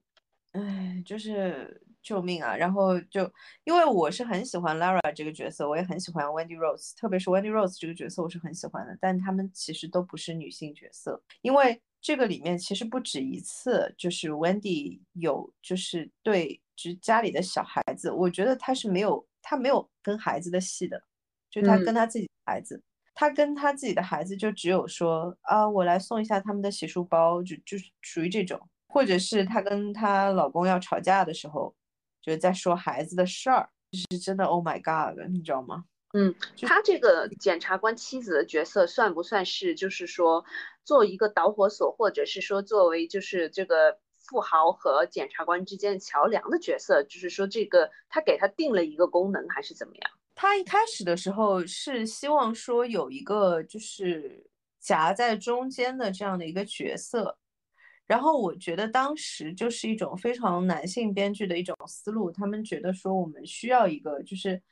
[0.50, 1.80] 哎，就是。
[2.06, 2.54] 救命啊！
[2.54, 3.28] 然后就
[3.64, 8.96] 因为我是很喜欢 Lara 这个角色，我也很喜欢 Wendy Rose，特别是 Wendy Rose 这个角色，我是很喜欢的。
[9.00, 21.02] 但他们其实都不是女性角色，因为这个里面其实不止一次，就是 Wendy 有就是对，就是家里的小孩子，我觉得她是没有她没有跟孩子的戏的，
[21.50, 22.80] 就她跟她自己的孩子，
[23.16, 31.74] 他跟他自己的孩子就只有说啊，我来送一下他们的洗漱包，就就是属于这种，或者是她跟她老公要吵架的时候。
[32.26, 34.44] 就是在说孩子的事儿，是真的。
[34.44, 35.84] Oh my god，你知道吗？
[36.12, 40.44] 嗯，他这个检察官妻子的角色算不算是，就是说
[40.82, 47.04] 做一个导火索，或者是说作为就是这个富豪和检察官之间的桥梁的角色？
[47.04, 50.10] 就是说这个他给他定了一个功能，还是怎么样？
[50.34, 54.44] 他一开始的时候是希望说有一个就是
[54.80, 57.38] 夹在中间的这样的一个角色。
[58.06, 64.62] 然后我觉得当时就是一种非常男性编剧的一种思路，他们觉得说我们需要一个，就是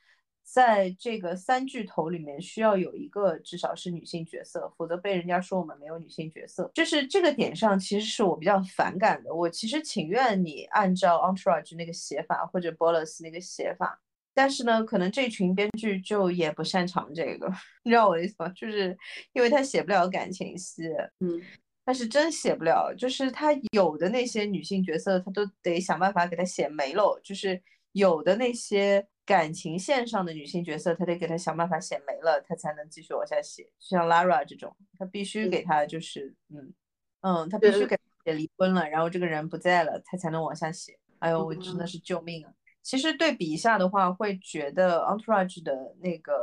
[0.41, 6.71] 在这个三巨头里面需要有一个至少是女性角色，否则被人家说我们没有女性角色。
[6.73, 9.33] 就是这个点上，其实是我比较反感的。
[9.33, 13.99] 我其实情愿你按照 Entourage 那个写法或者 b o l l s 那个写法，
[14.33, 17.51] 但是呢，可能这群编剧就也不擅长这个，
[17.83, 18.47] 你知道我的意思吗？
[18.55, 18.97] 就是
[19.33, 20.83] 因为他写不了感情戏，
[21.19, 21.41] 嗯。
[21.85, 27.19] 但是真写不了，就是他有的那些女性角色，他都得想办法给他写没了。
[27.23, 33.69] 就是有的那些感情线上的女性角色，他得给他想办法写没了，他才能继续往下写。
[33.79, 36.73] 像 Lara 这种，他必须给他就是嗯
[37.21, 40.97] 嗯，他必须给写离婚了，然后这个人不在了，他才能往下写。
[41.19, 42.51] 哎呦，我真的是救命啊！
[42.81, 46.33] 其实对比一下的话，会觉得 Entourage 的那个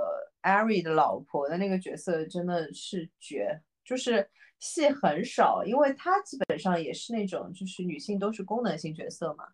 [0.43, 4.31] Ari 的老婆的那个角色真的是绝，就是。
[4.63, 9.45] 戏很少，因为她基本上也是那种，就是女性都是功能性角色嘛。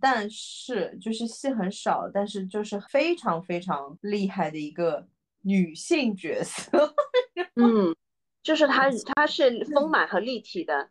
[0.00, 5.08] 但是就是戏很少，但是就是非常非常厉害的一个
[5.40, 6.94] 女性角色。
[7.56, 7.94] 嗯，
[8.42, 10.90] 就是她，她是丰满和立体的，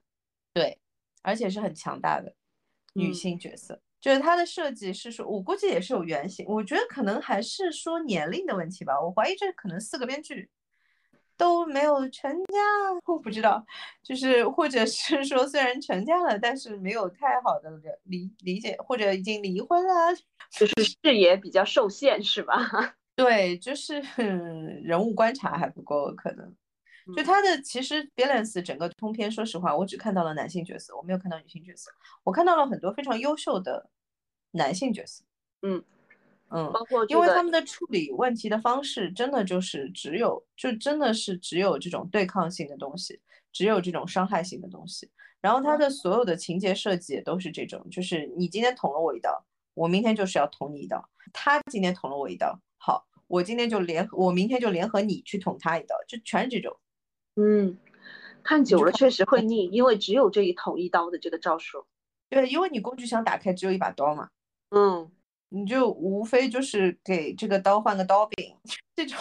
[0.53, 0.77] 对，
[1.21, 2.35] 而且是很强大的
[2.93, 3.81] 女性角色。
[4.01, 8.99] 就是她的设计是说，我估计也是有原型，我觉得可能还是说年龄的问题吧。
[8.99, 10.49] 我怀疑这可能四个编剧。
[11.37, 12.59] 都没有成家，
[13.05, 13.65] 我不知道，
[14.01, 17.71] 就是或者是说虽然成家了，但是没有太好的
[18.03, 20.15] 理理解，或者已经离婚了，
[20.51, 22.55] 就是视野比较受限，是吧？
[23.15, 23.99] 对，就是
[24.83, 26.55] 人物观察还不够，可能。
[27.17, 31.91] 就他的其实 balance 整个通篇，说实话，我只看到了男性角色，我没有看到女性角色，
[32.23, 33.89] 我看到了很多非常优秀的
[34.51, 35.25] 男性角色，
[35.63, 35.83] 嗯
[36.55, 43.19] 嗯，包括因为他们的处理问题的方式，真的就是只有就真的是只有这种对抗性的东西，
[43.51, 45.09] 只有这种伤害性的东西，
[45.41, 49.43] 然后他的所有的情节设计也都是这种，就是你今天捅了我一刀，
[49.73, 52.59] 我明天就是要捅你一刀，他今天捅了我一刀。
[52.77, 56.77] 好，我今天就联合，我明天就联合你去捅他一刀，就全是这种。
[57.35, 57.77] 嗯，
[58.43, 61.85] 看久了确实会腻，因为只有这一捅一刀的这个招数。
[62.29, 64.29] 对，因为你工具箱打开只有一把刀嘛。
[64.69, 65.09] 嗯，
[65.53, 68.57] 你就无非就是给这个刀换个刀柄，
[68.95, 69.17] 这种，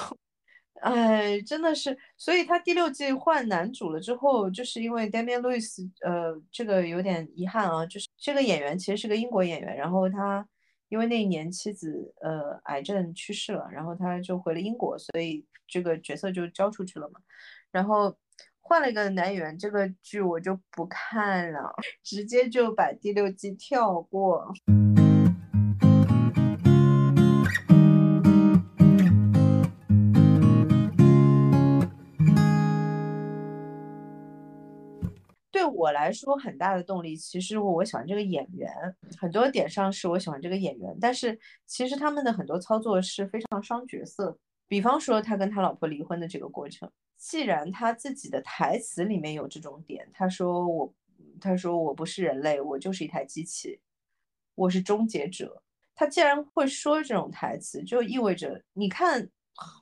[0.81, 1.97] 哎，真的是。
[2.17, 10.49] 所以他第六季换男主了之后，就是因为 Damian Lewis，呃，这个有点遗憾啊，就是这个演员其实是个英国演员，然后他。
[10.89, 17.19] 因为那一年妻子呃癌症去世了，然后他就回了英国，所以这个角色就交出去了嘛。
[17.71, 18.15] 然后
[18.61, 21.73] 换了一个男演员，这个剧我就不看了，
[22.05, 24.53] 直接就把第六季跳过。
[35.73, 38.71] 我来说，很大的动力其实我喜欢这个演员，
[39.19, 44.39] 很多点上是我喜欢这个演员，但是其实他们的很多操作是非常伤角色。
[44.69, 50.95] 比方说他跟他老婆离婚的这个过程，既然他自己的台词里面有这种点，他说我，
[51.41, 53.81] 他说我不是人类，我就是一台机器，
[54.55, 55.63] 我是终结者。
[55.95, 59.29] 他既然会说这种台词，就意味着你看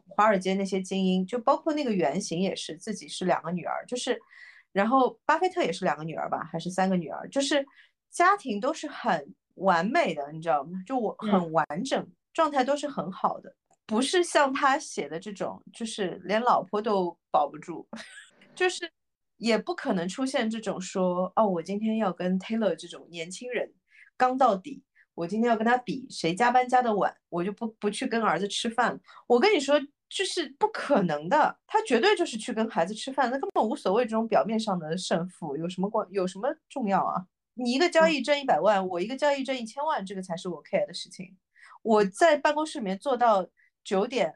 [0.09, 4.21] 华尔街那些精英，就包括那个原型也是自己是两个女儿，就是。
[4.73, 7.29] 然后巴菲特也是两个女儿吧，还是三个女儿？
[7.29, 7.67] 就是
[8.09, 10.79] 家庭都是很完美的，你知道吗？
[10.87, 13.55] 就我很完整，状态都是很好的，
[13.87, 17.89] 不是像他写的这种，就是连老婆都保不住，
[18.55, 18.91] 就是
[19.39, 23.73] 也不可能出现这种说哦，我今天要跟 Taylor 这种年轻人
[24.17, 24.83] 刚到底，
[25.15, 29.01] 我今天要跟他比谁加班加的晚，我就不不去跟儿子吃饭。
[29.27, 29.81] 我跟你说。
[30.11, 37.25] 就是不可能的，他绝对就是去跟孩子吃饭，那根本无所谓这种表面上的胜负有什么关有什么重要啊？
[37.55, 41.37] 你一个交易挣一百万，我一个交易挣一千万，这个才是我 care 的事情。
[41.83, 43.47] 我在办公室里面做到
[43.85, 44.35] 九点，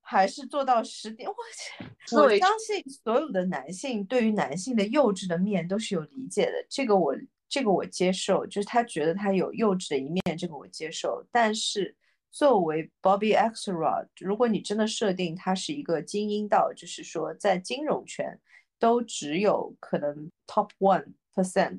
[0.00, 1.28] 还是做到十点？
[1.28, 1.34] 我
[2.08, 7.14] 去，我相信所有的男性对于男性的幼稚的面都是有理解的，这个我
[7.46, 11.94] 这个我接受，就是他觉得他有幼稚的一面，这个我接受，但是。
[12.30, 18.40] 作为 Bobby Axelrod，如果你真的设定他是一个精英到，就是说在金融圈
[18.78, 21.78] 都只有可能 top one percent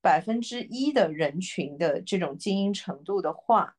[0.00, 3.76] 百分之一的人群的这种精英程度的话，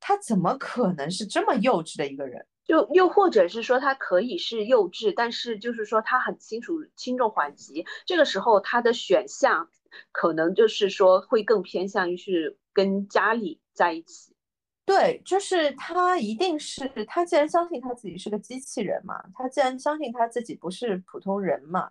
[0.00, 2.44] 他怎么可能是这么幼稚的一个人？
[2.64, 9.68] 就又或者是说他可以是幼稚，但是就是说他很清楚轻重缓急，这个时候他的选项
[10.12, 14.31] 可能就是说会更偏向于是跟家里在一起。
[14.94, 21.90] 对，就是他一定是他，既然相信他自己是个机器人嘛，他既然相信他自己不是普通人嘛，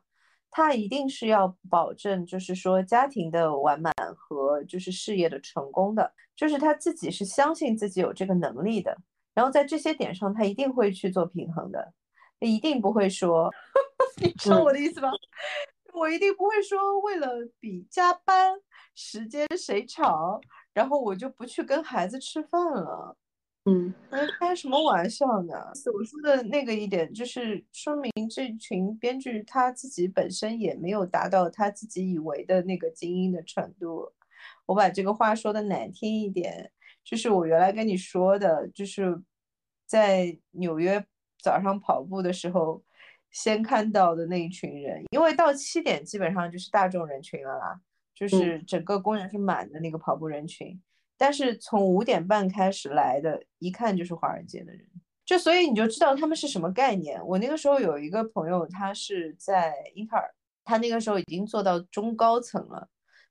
[0.51, 8.95] 他一定是要保证，就是说家庭的完满和就是事业的成功的，就是他自己是相信自己有这个能力的，
[9.33, 11.91] 然后在这些点上他一定会去做平衡的，
[12.39, 13.51] 一定不会说，
[14.21, 15.09] 你知道我的意思吧？
[15.93, 17.27] 我一定不会说为了
[17.59, 18.53] 比加班
[18.93, 20.39] 时间谁长。
[20.73, 23.17] 然后我就不去跟孩子吃饭了，
[23.65, 23.93] 嗯，
[24.39, 25.53] 开什么玩笑呢？
[25.93, 34.11] 我说的那个一点就是说明这群编剧他自己本身也没有达到他自己以为的那个精英的程度。
[34.65, 36.71] 我把这个话说的难听一点，
[37.03, 39.21] 就是我原来跟你说的，就是
[39.85, 41.05] 在纽约
[41.41, 42.81] 早上跑步的时候
[43.29, 47.79] 先看到的那一群人，因为到七点基本上就是大众人群了啦。
[48.21, 50.79] 就是整个公园是满的那个跑步人群，
[51.17, 54.85] 但是从五点半开始来的，一看就是华尔街的人，
[55.25, 57.19] 就所以你就知道他们是什么概念。
[57.25, 60.31] 我那个时候有一个朋友，他是在英特尔，
[60.63, 62.87] 他那个时候已经做到中高层了。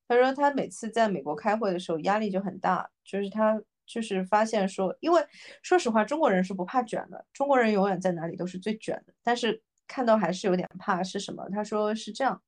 [0.08, 5.24] 他说他每次在美国开会的时候压力就很大，就是他就是发现说，因为
[5.62, 11.48] 说实话中国人是不怕卷的，中国人永远在哪里都是最卷的，但是看到还是有点怕是什么？
[11.52, 12.42] 他说是这样。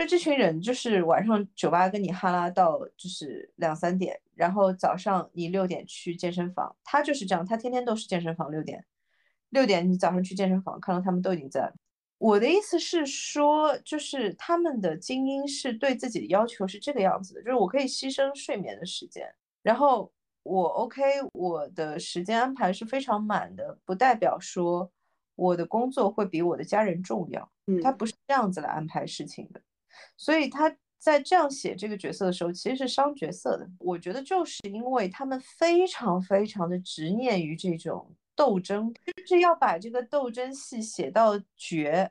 [0.00, 8.84] 就这群人，就是晚上酒吧跟你哈拉到就是两三点，然后早上你六点去健身房，他就是这样，他天天都是健身房六点，
[9.50, 11.70] 六点你早上去健身房看到他们都已经在。
[12.16, 19.26] 我的意思是说，就是他们的精英是对自己的要求是这个样子的，就是我可以牺牲睡眠的时间，
[19.62, 24.90] 然后我 OK，我的时间安排是非常满的，不代表说
[25.34, 27.50] 我的工作会比我的家人重要。
[27.66, 29.60] 嗯，他不是这样子来安排事情的，
[30.16, 33.68] 所以他在这样写这个角色的时候，其实是伤角色的。
[33.78, 42.10] 我觉得就是因为他们非常非常的执念于这种斗争，就是要把这个斗争戏写到绝，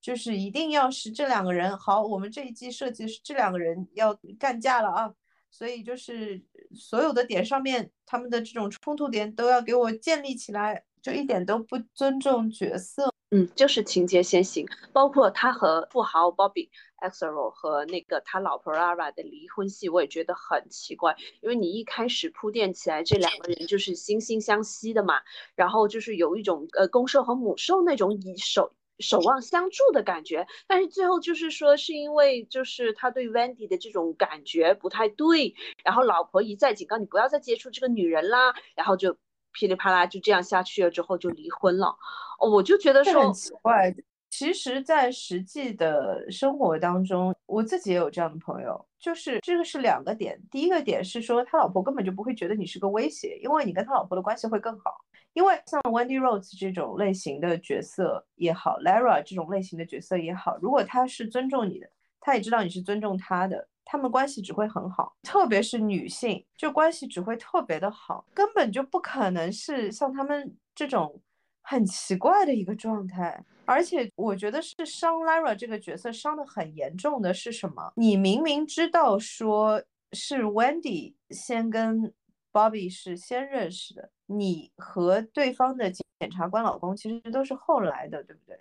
[0.00, 2.02] 就是一定要是这两个人好。
[2.02, 5.14] 我们这一季设计是这两个人要干架了啊。
[5.52, 6.40] 所以就是
[6.72, 13.12] 所有的点上面，他们的这种冲突点都要给我建立起来，就一点都不尊重角色。
[13.32, 16.68] 嗯，就是情节先行，包括他和富豪 Bobby
[17.00, 25.20] Axelrod 和那个他老婆 Lara 的离婚戏，我也觉得很奇怪，因为你一开始铺垫起来，这两个人就是惺惺相惜的嘛，
[25.54, 28.72] 然后就是有一种呃公兽和母兽那种以手。
[29.02, 39.16] 守望相助的感觉，但是最后就是说，是因为就是他对 Wendy 的这种感觉不太对，然后老婆一再警告你不要再接触这个女人啦，然后就
[39.52, 41.96] 噼里啪啦就这样下去了，之后就离婚了。
[42.38, 43.94] 哦，我就觉得说很奇怪。
[44.30, 50.40] 其实，在实际的生活当中，我自己也有这样的朋友，就是这个是两个点。
[50.50, 54.96] 第一个点是说，他老婆根本就不会觉得你是个威胁，因为你跟他老婆的关系会更好。
[55.32, 61.88] 因为像 Wendy Rose 这种类型的角色也好，Lara 这种类型的角色也好，如果他是尊重你的，
[62.20, 65.14] 他也知道你是尊重他的，他们关系只会很好。
[65.22, 71.20] 特别是女性，就关系只会特别的好，根本就不可能是像他们这种
[71.62, 73.44] 很奇怪的一个状态。
[73.64, 77.92] 而且我觉得是伤 Lara 这个角色伤的很严重的是什么？
[77.96, 79.82] 你明明知道说
[80.12, 82.12] 是 Wendy 先跟。
[82.52, 88.58] Bobby 是先认识的，你和对方的检察官老公其实都是后来的，对不对？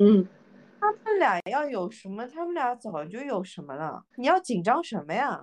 [0.00, 0.28] 嗯，
[0.80, 5.42] 他们俩要有什么，他们俩早就有什么了，你要紧张什么呀？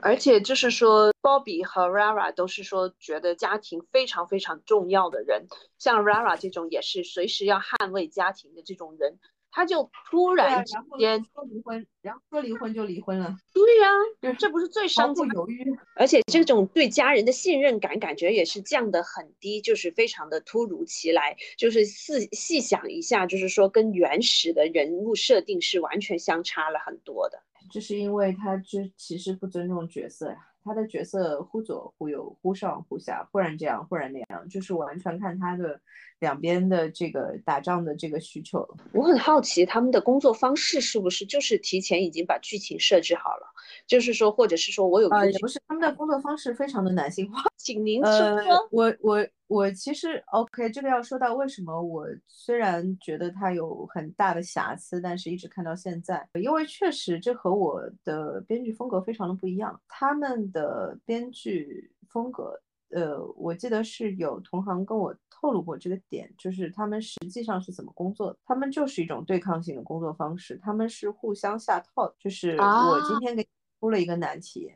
[0.00, 5.46] 而且就是说，Bobby 和 Rara 都是说觉得家庭非常非常重要的人，
[5.78, 9.18] 像 Rara 这种也是随时要捍卫家庭的这种人。
[9.50, 13.34] 他就突然之间说离婚，然后说离婚就离婚了。
[13.52, 15.64] 对呀， 这不是最伤不犹豫。
[15.96, 21.36] 而且这种对家人的信任感，感觉也是降得很低，就是非常的突如其来。
[21.56, 27.42] 就是细细想一下，就是说跟原始的人物设定是完全相差了很多的。
[27.70, 30.36] 这是因为他就其实不尊重角色呀。
[30.68, 35.80] 他的角色忽左忽右，忽上忽下，忽然这样，忽然那样，就是完全看他的
[36.20, 38.68] 两边的这个打仗的这个需求。
[38.92, 43.46] 我很好奇他们的工作方式是不是就是提前已经把剧情设置好了，
[43.86, 47.42] 就是说，或者是说我有啊，也不是，他们的工作方式非常的男性化。
[47.56, 48.68] 请您说。
[48.70, 49.26] 我我。
[49.48, 59.80] 我其实 OK，这个要说到为什么我虽然觉得它有很大的瑕疵，但是一直看到现在，因为确实这和我的编剧风格非常的不一样。
[59.88, 68.38] 他们的编剧风格，呃，我记得是有同行跟我透露过这个点，就是他们实际上是怎么工作的？
[68.44, 73.48] 他们就是一种对抗性的工作方式，他们是互相下套，就是我今天给
[73.80, 74.70] 出了一个难题，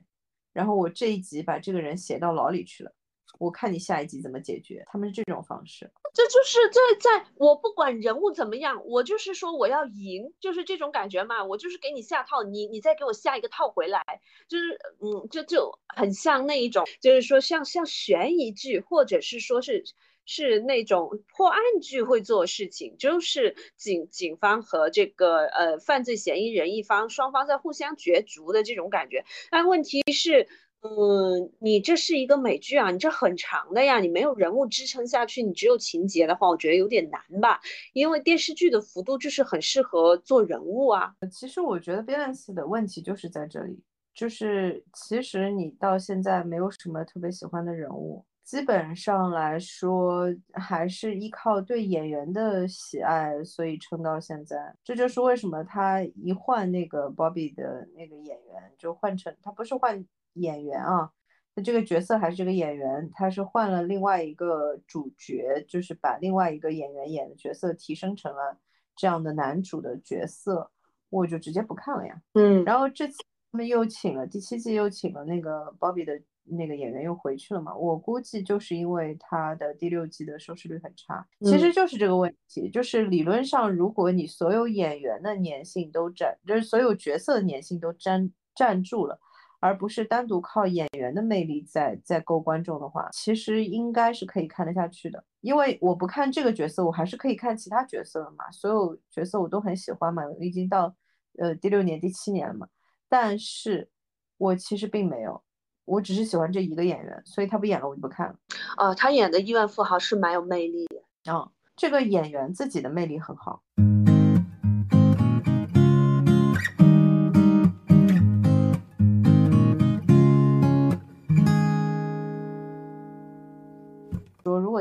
[0.54, 2.90] 然后我这一集把这个人写到牢里去了。
[3.38, 14.02] 我看你下一集怎么解决，他们是这种方式，这就是在在我不管人物怎么样，我就是说我要赢，就是这种感觉嘛，我就是给你下套，你你再给我下一个套回来，
[14.46, 19.82] 就是嗯，就就很像那一种，就是说像像悬疑剧，或者是说是
[20.24, 30.46] 是那种破案剧会做事情，就是警警方和这个呃犯罪嫌疑人一方双方在互相角逐的这种感觉，但问题是。
[30.82, 37.60] 嗯，你这是一个美剧啊，你这很长的呀，你没有人物支撑下去，你只有情节的话，我觉得有点难吧。
[37.92, 41.14] 因为电视剧的幅度就是很适合做人物啊。
[41.30, 43.80] 其实我觉得 balance 的问题就是在这里，
[44.12, 54.74] 就是其实你到现在没有什么特别喜欢的人物，基本上来说还是依靠对演员的喜爱，所以撑到现在。
[54.82, 60.04] 这就是为什么他一换那个 Bobby 的那个演员，就换成他不是换。
[60.34, 61.10] 演员啊，
[61.54, 68.58] 那这个角色还是这个演员，他是换了另外一个主角，就是把另外一个演员演的角色提升成了
[68.96, 70.70] 这样的男主的角色，
[71.10, 72.20] 我就直接不看了呀。
[72.34, 73.18] 嗯，然后这次
[73.50, 89.20] 他们又请了第七季又请了那个 Bobby 的那个演员又回去了嘛，我估计就是因为他的第六季的收视率很差，其实就是这个问题，就是理论上如果你所有演员的粘性都占，就是所有角色的粘性都占占住了。
[89.62, 95.22] 而不是单独靠演员的魅力在在勾观众的话，其实应该是可以看得下去的。
[95.40, 98.50] 因为我不看这个角色，我还是可以看其他角色的嘛。
[98.50, 100.92] 所有角色我都很喜欢嘛，已经到
[101.38, 102.66] 呃第六年、第七年了嘛。
[103.08, 103.88] 但是
[104.36, 105.40] 我其实并没有，
[105.84, 108.34] 我只是喜欢这一个演员，所以他不演了我就不看了。
[108.78, 111.32] 呃，他演的亿万富豪是蛮有魅力的。
[111.32, 113.62] 啊、这个演员自己的魅力很好。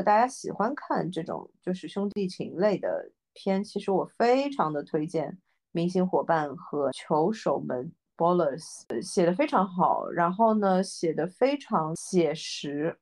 [0.02, 5.30] 果大家喜欢看这种就是兄弟情类的片，其实我非常的推荐
[5.70, 12.98] 《明星伙伴》和《球手们》（Ballers），呃写的非常好，然后呢写的非常写实，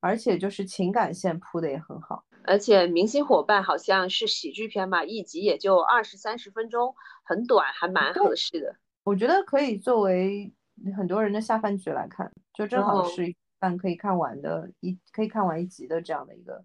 [0.00, 2.24] 而且就是情感线铺的也很好。
[2.44, 8.74] 而且《明星伙伴》好像是喜剧片嘛，一集也就二十三十分钟，很短，还蛮合适的。
[9.04, 10.50] 我觉得可以作为
[10.96, 16.64] 很多人的下饭剧来看，就正好哦是一但可以看完的一可以看完一集的这样的一个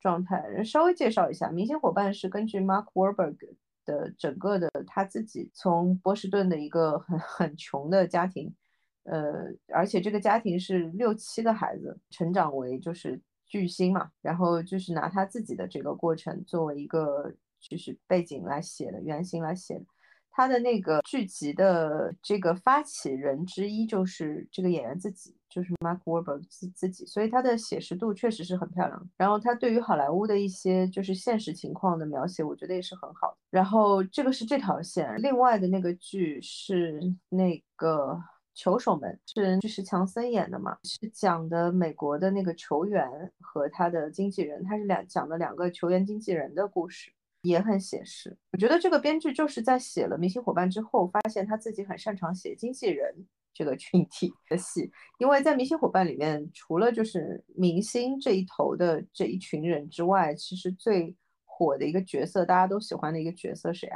[0.00, 0.62] 状态。
[0.64, 3.36] 稍微介绍一下，《明星伙伴》是根据 Mark Wahlberg
[3.84, 8.54] 的整个的他自己从波士顿的一个很很穷的家庭，
[9.04, 19.84] 呃，而且这个家庭是六七个孩子成长为就是巨星嘛，然后就是拿他自己的这个过程作为一个就是背景来写的原型来写的。
[20.34, 29.08] 他的那个剧集的这个发起人之一就是这个演员自己，就是 Mark Wahlberg 自自己，所以他的写实度确实是很漂亮。
[29.16, 33.36] 然后他对于好莱坞的一些就是现实情况的描写，我觉得也是很好的。
[33.50, 38.20] 然后这个是这条线，另外的那个剧是那个。
[38.56, 43.04] 球手们是就是强森演的嘛，是讲的美国的那个球员
[43.40, 47.10] 和他的经纪人，他是两讲的两个球员经纪人的故事。
[47.44, 48.36] 也很写实。
[48.50, 53.14] 我觉得这个编剧就是在写了《明星伙伴》之后，发现他自己很擅长写经纪人
[53.52, 61.14] 这个群体的戏，因为在《明星伙伴》里面，除了就是明星这一头的这一群人之外，其实最
[61.44, 63.86] 火的一个角色，大家都喜欢的一个角色是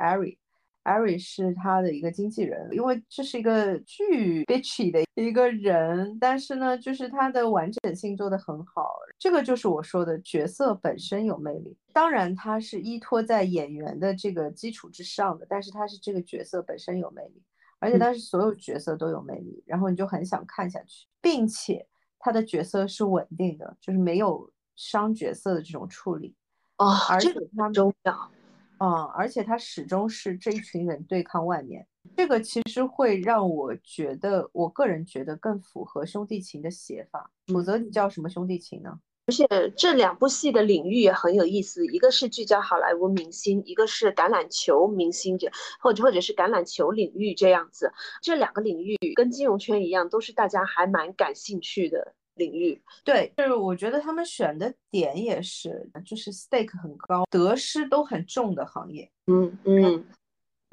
[0.85, 1.19] Ari。
[1.19, 11.77] 是他的一个经纪人，因为这是一个巨 bitchy 的一个人，但是呢，就是他的完整性做得很好，这个就是我说的角色本身有魅力。
[11.93, 17.43] 当然，他是依托在演员的这个基础之上的，但是他是这个角色本身有魅力，
[17.81, 21.85] 而且他是所有角色都有魅力，然后你就很想看下去，并且
[22.19, 26.35] 他的角色是稳定的，就是没有伤角色的这种处理。
[26.77, 28.31] 哦，而且这个他很重要。
[28.79, 37.31] 嗯，而且他始终是这一群人对抗外面，这个其实会让我觉得，我个人觉得更符合兄弟情的写法。
[37.53, 38.99] 否则你叫什么兄弟情呢？
[39.27, 45.51] 而且，这两部戏的领域也很有意思，一个是聚焦好莱坞明星，一个是橄榄球明星这
[45.81, 47.93] 或者或者是橄榄球领域这样子。
[48.23, 52.81] 这两个领域跟金融圈一样，都是大家还蛮感兴趣的领域。
[53.05, 60.05] 对，就是我觉得他们选的点也是，就是 stake 很高，得失都很重的行业，嗯嗯，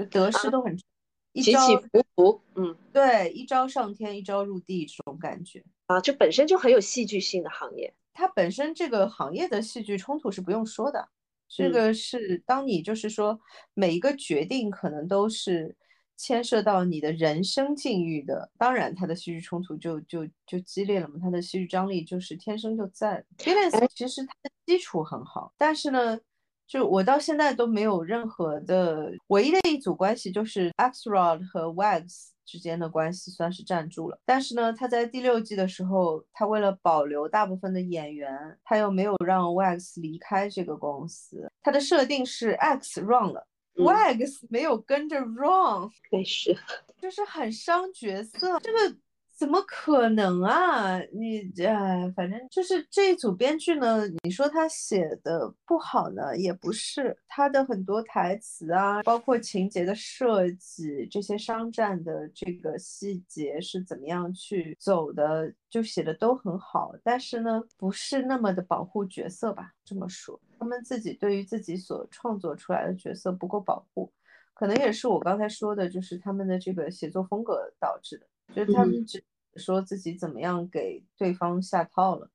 [0.10, 0.86] 得失都很重，
[1.34, 5.64] 一起招起伏伏，嗯对，一招上天，一招入地这种感觉。
[5.88, 7.94] 啊，就本身就很有戏剧性的行业。
[8.14, 11.10] 它本身这个行业的戏剧冲突是不用说的，
[11.50, 13.40] 这嗯个是当你就是说
[13.74, 15.76] 每一个决定可能都是
[16.18, 23.26] 牵涉到你的人生境遇的，当然他的戏剧冲突就就就激烈了嘛，他的戏剧张力就是天生就在的。
[23.38, 26.20] Billions 其实它的基础很好，但是呢。
[26.68, 34.20] 就我到现在都没有任何的唯一的一组关系，就是 Axelrod 和 Wags 之间的关系算是站住了。
[34.26, 38.32] 但是呢，他在第六季的时候，他为了保留大部分的演员，
[38.64, 41.48] 他又没有让 Wags 离开这个公司。
[41.62, 43.46] 他的设定是 X run 了、
[43.76, 43.86] 嗯。
[43.86, 46.58] W a g s 没有跟着 Ron，没事，
[47.02, 48.60] 就是很伤角色。
[48.60, 48.96] 这个
[49.38, 50.98] 怎么可能啊？
[51.12, 74.12] 你哎，反正就是这一组编剧呢，你说他写的不好呢，也不是，他的很多台词啊，包括情节的设计，这些商战的这个细节是怎么样去走的，就写的都很好，但是呢，不是那么的保护角色吧，这么说，他们自己对于自己所创作出来的角色不够保护。
[74.54, 79.24] 可能也是我刚才说的，就是他们的这个写作风格导致的，就是他们只
[79.58, 82.30] 说自己怎么样给对方下套了。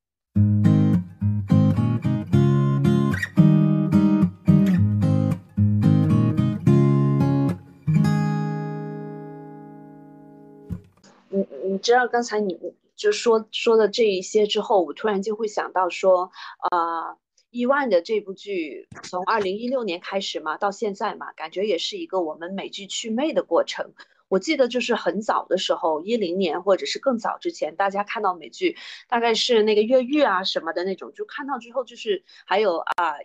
[11.32, 12.58] 你你知道刚才你
[12.94, 16.30] 就说说的这一些之后，我突然就会想到说，
[16.70, 17.16] 呃，
[17.50, 23.92] 亿万的这部剧从二零一六年开始嘛，到现在嘛，感觉也是一个我们美剧祛魅的过程。
[24.28, 28.76] 我记得就是很早的时候，一零年或者是更早之前，大家看到美剧
[29.08, 33.18] 大概是那个越狱啊什么的那种，就看到之后就是还有啊。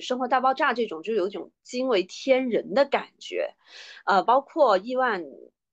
[0.00, 3.52] 生活大爆炸这种就有一种惊为天人的感觉，
[4.06, 5.22] 呃，包括亿万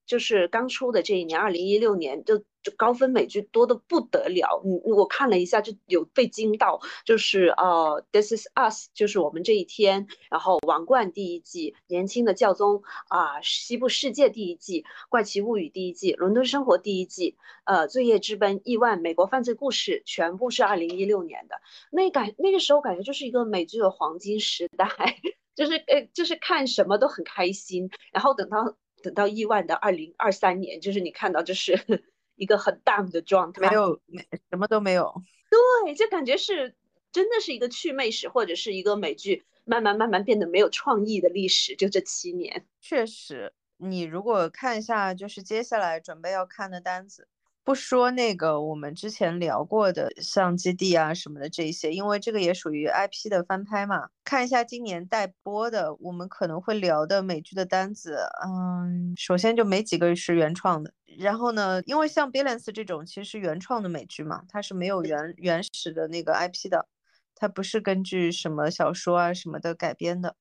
[0.10, 4.60] 就是刚出的这一年，二零一六年就就高分美剧多的不得了。
[4.66, 21.62] 嗯，我看了一下，就有被惊到，就是呃，This is Us，就是我们这一天，然后王冠第一季，年轻的教宗啊，西部世界第一季，怪奇物语第一季，伦敦生活第一季，呃，罪业之奔，亿万，美国犯罪故事，全部是二零一六年的。
[21.91, 24.88] 那感那个时候感觉就是一个美剧的黄金时代，
[25.53, 28.76] 就是呃，就是看什么都很开心，然后等到。
[29.02, 31.74] 等到亿万的二零二三年，就是你看到这是
[32.36, 35.22] 一个很 down 的状态，没有，没什么都没有。
[35.50, 36.76] 对，就感觉是
[37.12, 41.76] 真的是一个趣味史，或者是一个美剧慢慢慢慢变得没有创意的历史。
[41.76, 47.28] 就这七年，确实，你如果看一下，就是接下来准备要看的单子。
[47.70, 54.09] 不说那个我们之前聊过的像基地啊什么的这些，因为这个也属于 IP 的翻拍嘛。
[54.24, 60.91] 看一下今年待播的，我们可能会聊的美剧的单子，嗯，首先就没几个是原创的。
[61.20, 66.88] 然后呢，因为像 Balance 这种其实是原创的美剧嘛，它是没有原原始的那个 IP 的，
[67.36, 70.36] 它不是根据什么小说啊什么的改编的。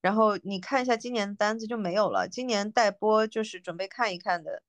[0.00, 4.62] 然后你看一下今年的单子就没有了，今年待播就是准备看一看的。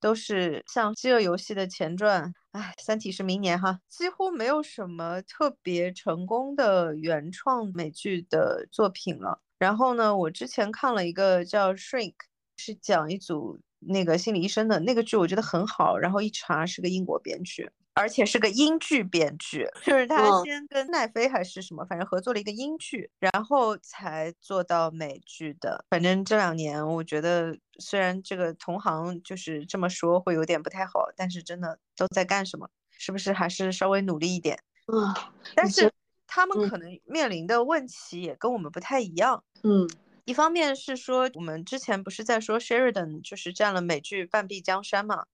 [0.00, 9.40] 都是像《饥饿游戏》的前传，哎，《三体》是明年哈，几乎没有什么特别成功的原创美剧的作品了。
[9.58, 12.12] 然后呢，我之前看了一个叫《Shrink》，
[12.56, 15.98] 是讲一组那个心理医生的那个剧，我觉得很好。
[15.98, 17.70] 然后一查是个英国编剧。
[17.98, 25.84] 而且是个英剧编剧，就是他先跟奈飞还是什么，反正合作了一个英剧，然后才做到美剧的。
[25.90, 32.68] 反正这两年，我觉得虽然这个同行就是这么说会有点不太好，但是真的都在干什么？
[32.96, 34.58] 是不是还是稍微努力一点？
[34.86, 35.14] 嗯，
[35.54, 35.92] 但是
[36.26, 39.44] 他们可能面临的问题也跟我们不太一样。
[39.62, 39.88] 嗯，
[40.24, 45.26] 一方面是说我们之前不是在说 Sheridan 就是占了美剧半壁江山嘛？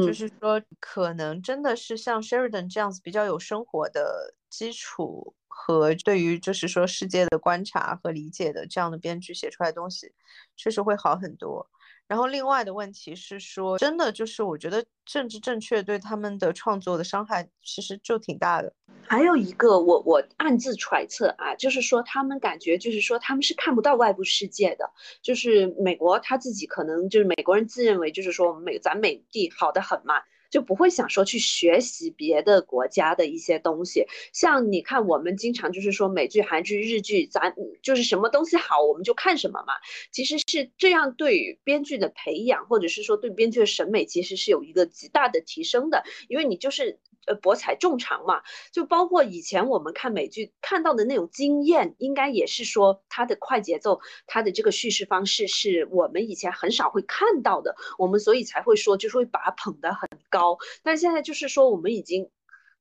[0.00, 10.12] 就是说，可能真的是像 Sheridan 这样子比较有生活的基础和对于就是说世界的观察和理解的这样的编剧写出来的东西，
[10.56, 11.68] 确实会好很多。
[12.08, 18.72] 然后另外的问题是说，真的就是我觉得政治正确对他们的创作的伤害其实就挺大的。
[19.06, 24.90] 还有一个，我我暗自揣测啊，就是说他们感觉就是说他们是看不到外部世界的，
[25.22, 30.14] 就是美国他自己可能就是美国人自认为就是说美咱美帝好的很嘛。
[30.50, 39.74] 就不会想说去学习别的国家的一些东西，像你看，我们经常就是说美剧、韩剧、日剧，咱就是什么东西好我们就看什么嘛。
[40.10, 46.98] 其实是这样，对编剧的培养，或者是说对编剧的审美，其实是有一个极大的提升的，因为你就是。
[47.26, 48.40] 呃，博采众长嘛，
[48.72, 60.37] 就包括以前我们看美剧看到的那种经验，应该也是说它的快节奏，它的这个叙事方式是我们以前很少会看到的，我们所以才会说就是会把它捧得很高。
[60.82, 62.30] 但现在就是说我们已经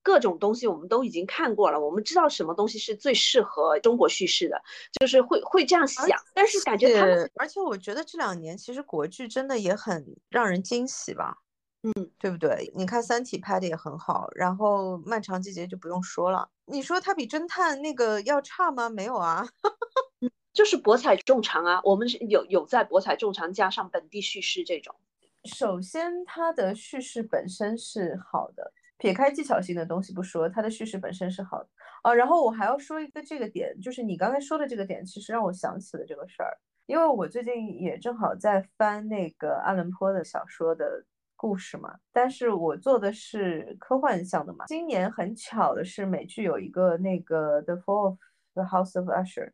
[0.03, 4.61] 各种东西我们都已经看过了，我们知道什么东西是最适合中国叙事的，
[4.99, 6.05] 就是会会这样想。
[6.33, 11.37] 但是感觉他们，而且我觉得这两年其实国剧真的也很让人惊喜吧。
[11.83, 12.71] 嗯，对不对？
[12.75, 16.49] 你看《三体》拍的也很好，然后《漫长季节》就不用说了。
[16.65, 18.89] 你说它比侦探那个要差吗？
[18.89, 19.47] 没有啊，
[20.53, 21.79] 就是博采众长啊。
[21.83, 24.95] 我们是有有在博采众长，加上本地叙事这种。
[25.47, 31.69] 首先，它的叙事本身是好的，撇开技巧性的东西不说，它的叙事本身是好的
[32.03, 32.13] 啊。
[32.13, 41.05] 然后我还要说一个这个点，就是你刚才说的这个点，其实让我想起了这个事儿，因为我最近也正好在翻那个阿伦坡的小说的。
[41.39, 44.65] 故事嘛，但是我做的是科幻向的嘛。
[44.65, 48.17] 今年很巧的是，美剧有一个那个《The Fall of
[48.55, 49.51] the House of Usher》，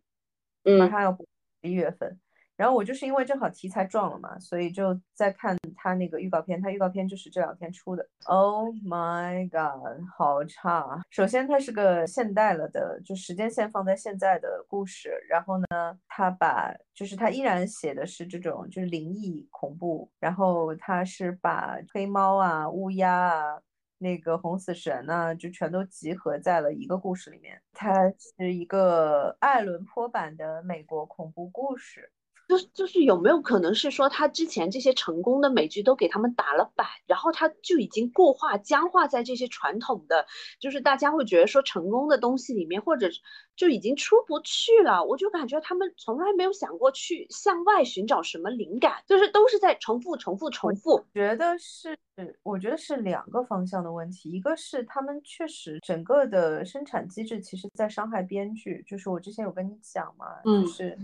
[0.79, 1.27] 马上要播
[1.59, 2.17] 一月份。
[2.55, 6.61] 然后我就是因为正好题材撞了嘛，所以就在看他那个预告片。
[6.61, 8.07] 他预告片就是这两天出的。
[8.25, 11.01] Oh my god，好差！
[11.09, 15.11] 首先它是个现代了的，就时间线放在现在的故事。
[15.27, 20.09] 然后呢，他把就是他依然写的是这种就是灵异恐怖。
[20.19, 23.59] 然后他是把黑猫啊、乌鸦啊、
[23.97, 27.59] 那个红死神啊，就全都集合在了一个故事里面。
[27.73, 32.11] 它是一个爱伦坡版的美国恐怖故事。
[32.47, 40.25] 就是就是有没有可能是说他之前这些成功的美剧都给他们打了板，然后他就已经固化僵化在这些传统的，
[40.59, 43.09] 就是大家会觉得说成功的东西里面，或者
[43.55, 45.03] 就已经出不去了。
[45.03, 51.03] 我就感觉他们从来没有想过去向外寻找什么灵感，就是都是在重复重复重复。
[51.13, 51.97] 觉得是。
[52.15, 60.95] 是，我觉得是两个方向的问题，一个是他们确实整个的生产机制其实在伤害编剧，就是我之前有跟你讲嘛，就是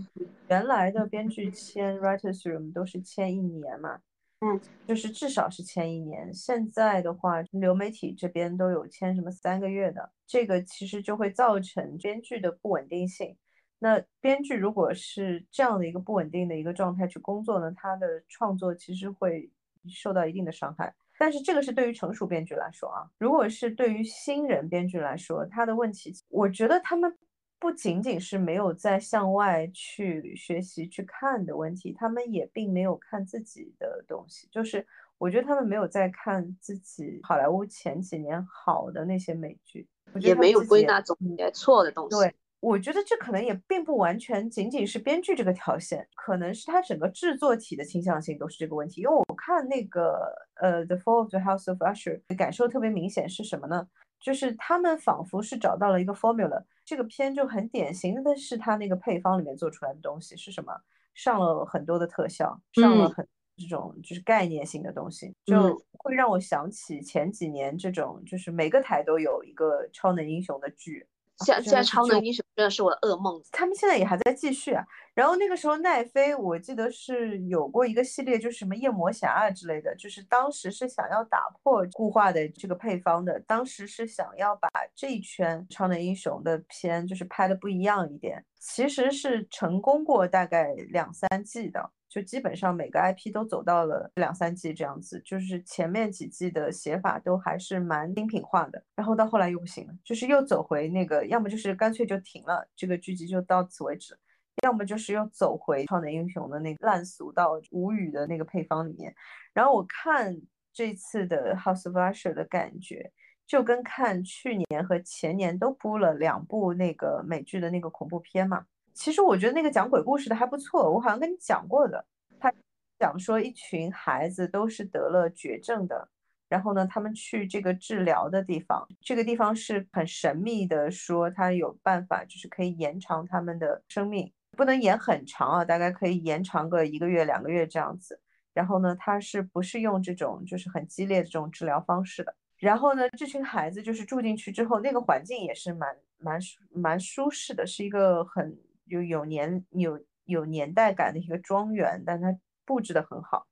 [0.46, 3.98] 原来的编剧签 writers room 都是签一年嘛，
[4.40, 6.32] 嗯，就是至少是签一年。
[6.32, 13.36] 现在的话，流媒体这边都有签什么三个月的，这个其实就会造成编剧的不稳定性。
[13.78, 19.50] 那编剧如果是这样的一个不稳定的一个状态去工作呢，他的创作其实会
[19.88, 20.94] 受到一定的伤害。
[21.18, 27.14] 但是这个是对于成熟编剧来说啊，如果是对于新人编剧来说，他的问题，我觉得他们
[27.60, 34.84] 不仅仅是没有在向外去学习去看的问题，他们也并没有看自己的东西，就是
[35.18, 39.86] 我觉得他们没有在看自己好莱坞前几年好的那些美剧，
[40.20, 42.16] 也没有归纳总结错的东西。
[42.16, 42.34] 对。
[42.62, 49.00] 我觉得这可能也并不完全仅仅是编剧这个条线，可能是他整个制作体的倾向性都是这个问题。
[49.00, 50.30] 因为我看那个
[50.60, 53.88] 呃《The Fall of the House of Usher》，感受特别明显是什么呢？
[54.20, 56.62] 就是他们仿佛是找到了一个 formula。
[56.90, 60.72] 这个片就很典型的是它那个配方里面做出来的东西是什么？
[61.14, 63.24] 上了很多的特效，上了很
[63.56, 71.06] 这种就是概念性的东西，就会让我想起前几年这种就是每个台都有一个超能英雄的剧。
[71.44, 73.42] 现现在超能英雄真的是我的噩梦。
[73.52, 74.84] 他们现在也还在继续啊。
[75.12, 91.90] 然后那个时候奈飞，我记得是有过一个系列，就是什么夜魔侠啊之类的，就是当时是想要打破固化的这个配方的，当时是想要把这一圈超能英雄的片就是拍的不一样一点，其实是成功过大概两三季的。
[92.10, 104.18] 就基本上每个 IP 都走到了两三季这样子，就是前面几季的写法都还是蛮精品化的，然后到后来又不行了，就是又走回那个，要么就是干脆就停了，这个剧集就到此为止，
[104.64, 109.14] 要么就是又走回超能英雄的那个烂俗到无语的那个配方里面。
[109.54, 110.36] 然后我看
[110.72, 113.12] 这次的 House of Usher 的感觉，
[113.46, 118.66] 就跟看去年和前年都播了两部那个美剧的那个恐怖片嘛。
[119.00, 122.04] 其实我觉得那个讲鬼故事的还不错，我好像跟你讲过的。
[122.38, 122.52] 他
[122.98, 126.06] 讲说一群孩子都是得了绝症的，
[126.50, 138.20] 然后呢，他们去这个治疗的地方，这个地方是很神秘的，说他有办法，就是可以延长他们的生命，不能延很长啊，大概可以延长个一个月、两个月这样子。
[138.52, 142.34] 然后呢，他是不是用这种就是很激烈的这种治疗方式的？
[142.58, 146.38] 然后呢，这群孩子就是住进去之后，那个环境也是蛮蛮
[146.70, 148.54] 蛮舒适的，是一个很。
[148.90, 152.36] 有有年有有年代感的一个庄园，但它
[152.66, 153.46] 布置的很好。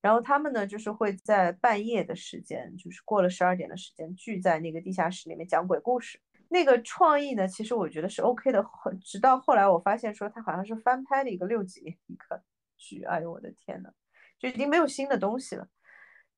[0.00, 6.20] 然后他们呢，就是会在半夜的时间，就是过了十二点的时间，聚在那个地下室里面讲鬼故事。
[6.48, 8.64] 那个创意呢，其实我觉得是 OK 的。
[9.02, 12.42] 直到后来我发现说，他好像是翻拍的一个六几年一个
[12.76, 13.02] 剧。
[13.04, 13.90] 哎呦我的天呐，
[14.38, 15.66] 就已经没有新的东西了。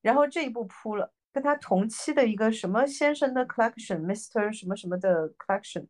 [0.01, 5.89] 然后这一部扑了，跟他同期的一个什么先生的 collection，Mr 什么什么的 collection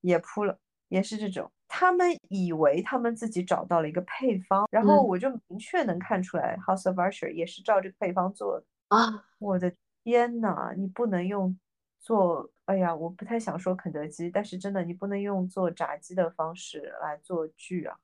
[0.00, 1.50] 也扑了，也是这种。
[1.68, 9.24] 他们以为他们自己找到了一个配方，然后我就明确能看出来，House of Usher 也是照这个配方做的啊！
[9.38, 9.72] 我的
[10.04, 11.58] 天呐，你不能用
[11.98, 17.96] 做，哎呀，我不太想说肯德基，但是真的你不能用做炸鸡的方式来做剧啊。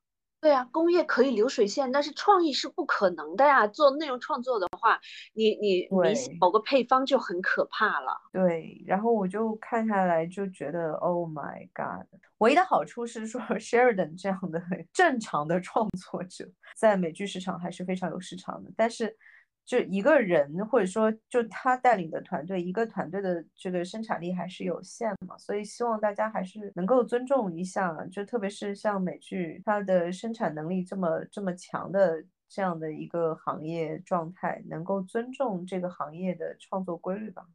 [0.43, 3.65] 对啊，工业可以流水线，但是创意是不可能的呀。
[3.65, 4.99] 做内容创作的话，
[5.33, 8.19] 你你你某个配方就很可怕了。
[8.33, 12.05] 对，然后我就看下来就觉得，Oh my God！
[12.39, 19.17] 唯一的好处是说，Sheridan 这样的正常的创作者在美剧市场还是非常有市场的，但是。
[19.65, 37.45] 就一个人，或者说就他带领的团队，一个团队的这个生产力还是有限嘛，所以希望大家还是能够尊重一下，就特别是像美剧，它的生产能力这么这么强的这样的一个行业状态，能够尊重这个行业的创作规律吧。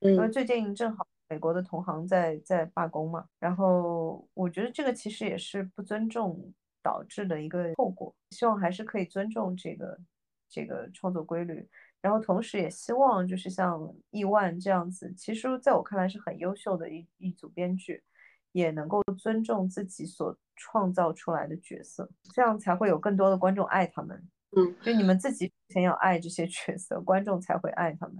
[0.00, 9.98] 嗯因为最近正好美国的同行在在罢工嘛，然后我觉得这个其实也是不尊重导致的一个后果，希望还是可以尊重这个。
[10.48, 11.68] 这个创作规律，
[12.00, 18.02] 然后同时也希望就是像亿万这样子，其实在我看来是很优秀的一一组编剧，
[18.52, 24.16] 也能够尊重自己所创造出来的角色，这样才会有更多的观众爱他们。
[24.56, 28.16] 嗯，就你们自己先要爱这些角色，观众才会爱他们，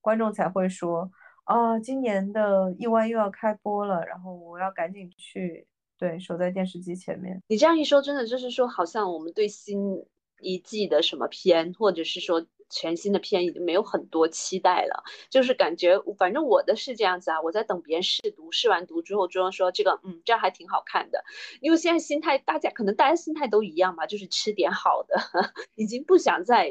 [0.00, 1.08] 观众才会说
[1.44, 5.66] 啊，今年的亿万又要开播了，然后我要赶紧去
[5.96, 7.40] 对守在电视机前面。
[7.46, 10.04] 你这样一说，真的就是说，好像我们对新。
[10.40, 15.02] 一季的什么片，或者是说全新的片，已经没有很多期待了。
[15.30, 21.24] 就是感觉，反正我的是这样子啊，我在等别人试读，试完读之后，就说这个，嗯，这样还挺好看的。
[21.60, 25.16] 因为现在心态，大家可能大家心态都一样嘛，就是吃点好的，
[25.76, 26.70] 已经不想再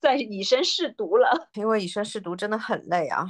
[0.00, 1.48] 再以身试毒了。
[1.54, 3.26] 因为以身试毒真的很累啊。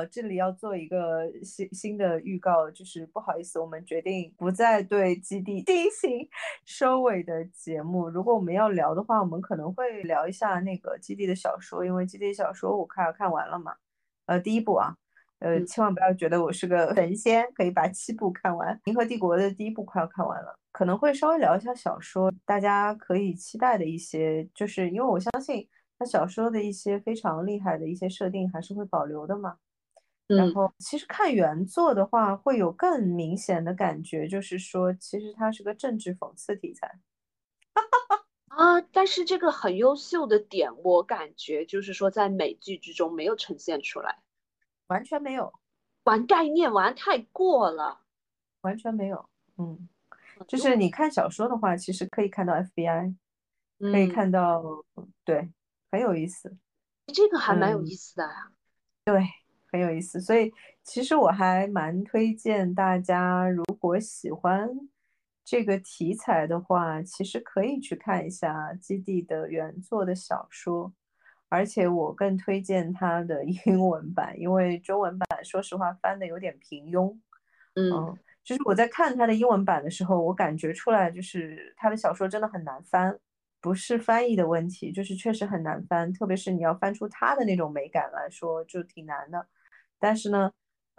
[0.00, 6.26] 好，这里要做一个新新的预告，就是不好意思，我们决定不再对基地 进行
[6.64, 8.08] 收尾的节目。
[8.08, 13.74] 如果我们要聊的话，我们可能会聊一下那个基地的小说，因为基地小说我看看完了嘛，
[14.24, 14.96] 呃，第一部啊，
[15.40, 29.56] 呃，千万不要觉得我是个神仙，可以把七部看完，《银河帝国》的第一部快要看完了，可能会稍微聊一下小说，大家可以期待的一些，就是因为我相信他小说的一些非常厉害的一些设定还是会保留的嘛。
[30.36, 37.00] 然后，其实看原作的话，会有更明显的感觉，就是说，其实它是个政治讽刺题材。
[38.48, 44.18] 啊，但是这个很优秀的点，我感觉就是说，在美剧之中没有呈现出来，
[44.88, 45.52] 完全没有，
[46.04, 48.00] 玩概念玩太过了，
[48.60, 49.28] 完全没有。
[49.56, 49.88] 嗯，
[50.46, 53.16] 就是你看小说的话，其实可以看到 FBI，
[53.78, 54.62] 可以看到，
[55.24, 55.50] 对，
[55.90, 56.56] 很有意思。
[57.12, 58.52] 这个还蛮有意思的呀。
[59.04, 59.39] 对。
[59.70, 60.52] 很有意思，所以
[60.82, 64.68] 其实我还蛮推荐大家，如果喜欢
[65.44, 70.92] 这个题材的话，其实可以去看一下《基地》的原作的小说，
[71.48, 77.16] 而且我更推荐它的 英文版，因为中文版说实话翻的有点平庸。
[77.74, 77.90] 嗯，
[78.42, 83.16] 就是我在看他的英文版的时候，我感觉出来就是他的小说真的很难翻，
[83.60, 89.46] 不是翻译的问题，就是确实很难翻，特别是你要翻出他的那种美感来说，就挺难的。
[90.00, 90.50] 但是呢，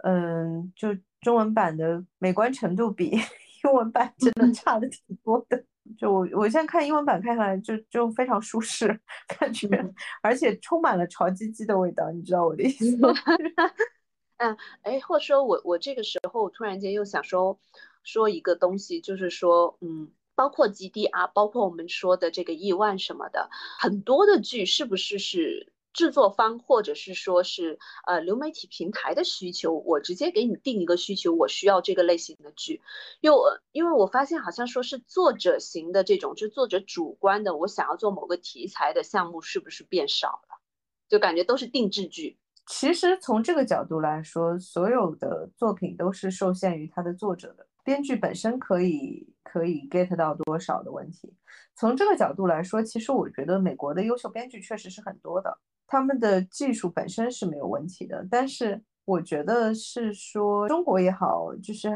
[0.04, 0.88] 嗯，就
[1.20, 3.10] 中文版的美观程度比
[3.64, 5.62] 英文版真的差的挺多的。
[5.98, 8.86] 就我我现在看英文版看下来，就就非常舒适，
[9.26, 9.68] 感觉，
[10.22, 13.12] 而且充满了潮唧唧的味道，你知道我的意思吗？
[14.38, 17.58] 嗯，哎，或者说我我这个时候突然间又想说
[18.04, 23.50] 说一个东西，就是说，嗯，包括 GDR，，包括我们说的这个亿万什么的，
[23.80, 25.71] 很多的剧是不是是？
[25.92, 32.80] 制作方或者是说是呃流媒体平台的需求，我直接给你定一个需求，我需要这个类型的剧。
[33.20, 40.60] 又因为我发现好像说是作者型的这种，就作者主观的，我想要做某个题材的项目是不是变少了？
[41.08, 42.38] 就感觉都是定制剧。
[42.66, 51.34] 其实从这个角度来说，所有的作品都是受限于它的作者的，编剧本身可以可以 get 到多少的问题。
[51.74, 55.58] 从这个角度来说，其实我觉得美国的优秀编剧确实是很多的。
[55.86, 61.90] 他们的技术本身是没有问题的，但是我觉得是说中国也好，就是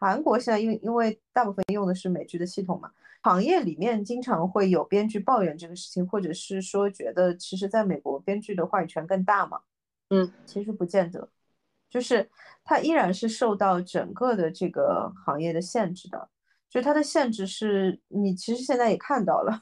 [0.00, 2.90] 韩国现在因为因为大部分用的是美剧的系统嘛，
[3.22, 9.60] 行业里面经常会有编剧抱怨这个事情，或者是说觉得其实在美国编剧的话语权更大嘛，
[10.10, 11.28] 嗯，其实不见得，
[11.90, 12.30] 就是
[12.64, 16.28] 它依然是受到整个的这个行业的限制的，
[16.70, 19.60] 就它的限制是你其实现在也看到了。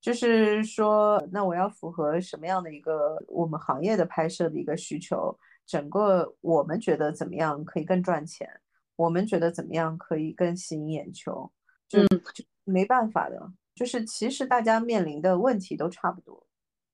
[0.00, 5.38] 就是说，那我要符合什么样的一个我们行业的拍摄的一个需求？
[5.66, 8.48] 整个我们觉得怎么样可以更赚钱？
[8.96, 11.52] 我们觉得怎么样可以更吸引眼球？
[11.86, 16.46] 就就没办法的，就是其实大家面临的问题都差不多。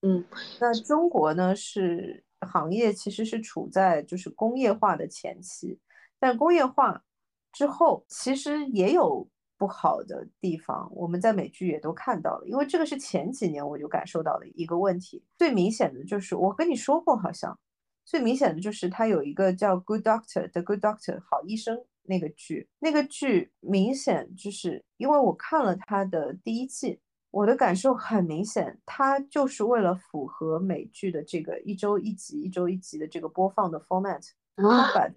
[0.02, 0.24] 嗯，
[0.60, 5.78] 那中国呢是行业其实是处在就是工业化的前期，
[6.18, 7.04] 但工业化
[7.52, 9.28] 之后其实也有。
[9.58, 15.24] 不好的地方，我们在美剧也都看到了，因为这个是前几年我就感受到的一个问题。
[15.36, 17.58] 最明显的就是我跟你说过，好像
[18.04, 27.00] 最明显的就是它有一个叫《Good Doctor》的《Good Doctor》好医生那个剧，那个剧明显就是因为我看了它的第一季，
[27.30, 34.24] 我的感受很明显，它就是为了符合美剧的这个一周一集、一周一集的这个播放的 format，
[34.56, 35.14] 它把它。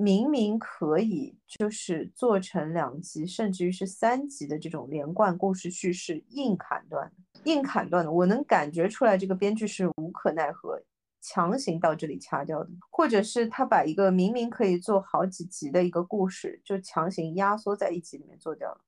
[0.00, 7.12] 明明可以就是做成两集，甚至于是三集的这种连贯故事叙事，硬砍断，
[7.42, 10.80] 硬砍断的，我能感觉出来，这个编剧是无可奈何，
[11.20, 18.80] 强行到这里掐掉的，或者是他把一个明明可以做好几集的一个故事，就强行压缩在一集里面做掉了，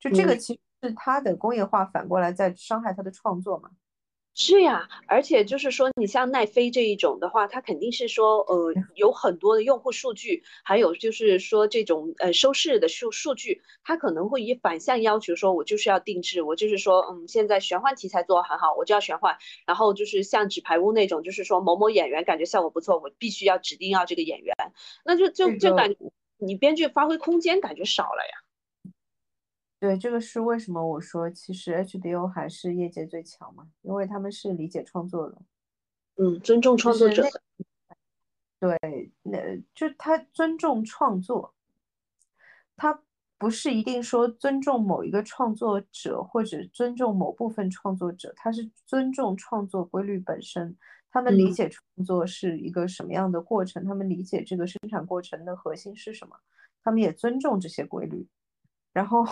[0.00, 3.70] 就这个其实是他的工业化反过来在伤害他的创作嘛。
[4.34, 24.54] 是呀，而且就是说，你像奈飞这一种的话，它肯定是说，呃，有很多的用户数据，还有就是说这种呃收视的数数据，它可能会以反向要求，说我就是要定制，我就是说，嗯，现在玄幻题材做的很好，我就要玄幻，然后就是像纸牌屋那种，就是说某某演员感觉效果不错，我必须要指定要这个演员，
[25.04, 25.90] 那就就就感。
[25.90, 25.96] 觉
[26.38, 28.42] 你编剧发挥空间感觉少了呀。
[29.82, 33.66] 对，这个是为什么我说其实 HBO 还是业界最强嘛？
[33.80, 35.42] 因为他们是理解创作的，
[36.18, 37.24] 嗯，尊重创作者。
[38.60, 38.78] 对，
[39.24, 39.40] 那
[39.74, 41.52] 就他尊重创作，
[42.76, 43.02] 他
[43.36, 50.76] 不是一定说尊重某一个创作者或者尊重某部分创作者，他是尊重创作规律本身，
[51.10, 56.36] 他们理解创作是一个什么样的过程，他们理解这个生产过程的核心是什么，
[56.84, 58.24] 他们也尊重这些规律。
[58.92, 59.24] 然后，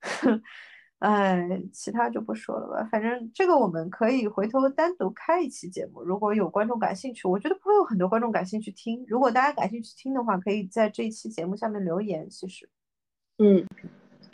[1.00, 2.88] 哎，其他就不说了吧。
[2.90, 9.04] 反正这个我们可以回头单独开一期节目，如果有观众感兴趣，我觉得不会有很多观众感兴趣听。
[9.08, 12.28] 如果大家感兴趣听的话，可以在这一期节目下面留言。
[12.30, 12.68] 其实，
[13.38, 13.66] 嗯。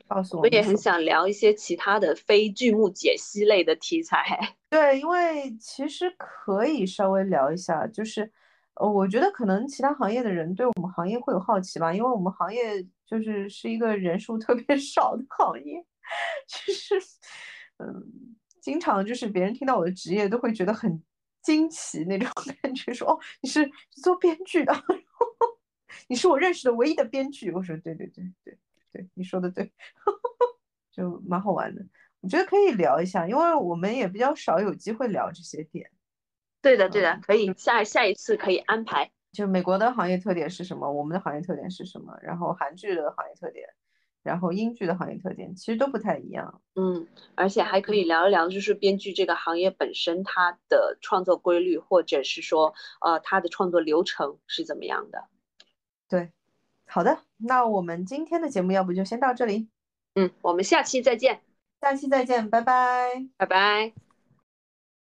[0.09, 4.27] 告诉我，我也很想聊一些其他的非剧目解析类的题材。
[4.69, 8.29] 对，因为其实可以稍微聊一下，就是
[8.75, 15.85] 呃，我觉得可能其他行业的人对我们行业会有好奇吧，因为我们行业就是是一个人数特别 少的行业，
[16.47, 16.95] 就是
[17.79, 21.03] 嗯，经常就是别人听到我的职业都会觉得很
[21.43, 22.31] 惊奇那种
[22.63, 24.73] 感觉，说哦，你是做编剧的，
[26.09, 27.51] 你是我认识的唯一的编剧。
[27.51, 28.59] 我说对对对对。
[28.93, 29.73] 对你说的对，
[30.91, 31.81] 就蛮好玩的，
[32.23, 35.89] 我觉得可以聊一下，因为我们也比较少有机会聊这些点。
[36.61, 39.13] 对的，对的，可以下下一次可以安排。
[39.33, 40.91] 就美国的行业特点是什么？
[40.91, 42.19] 我们的行业特点是什么？
[42.23, 43.69] 然后韩剧的行业特点，
[44.23, 46.61] 然后英剧的行业特点，其实都不太一样。
[46.75, 55.25] 嗯，而且还可以聊一聊，就是编剧这个行业本身它的创作规律，或者是说，呃，它的创作流程是怎么样的？
[56.09, 56.33] 对。
[56.93, 59.69] 好的，那我们今天的节目要不就先到这里。
[60.17, 61.41] 嗯，我们下期再见。
[61.81, 64.10] 下期再见，拜拜，拜拜。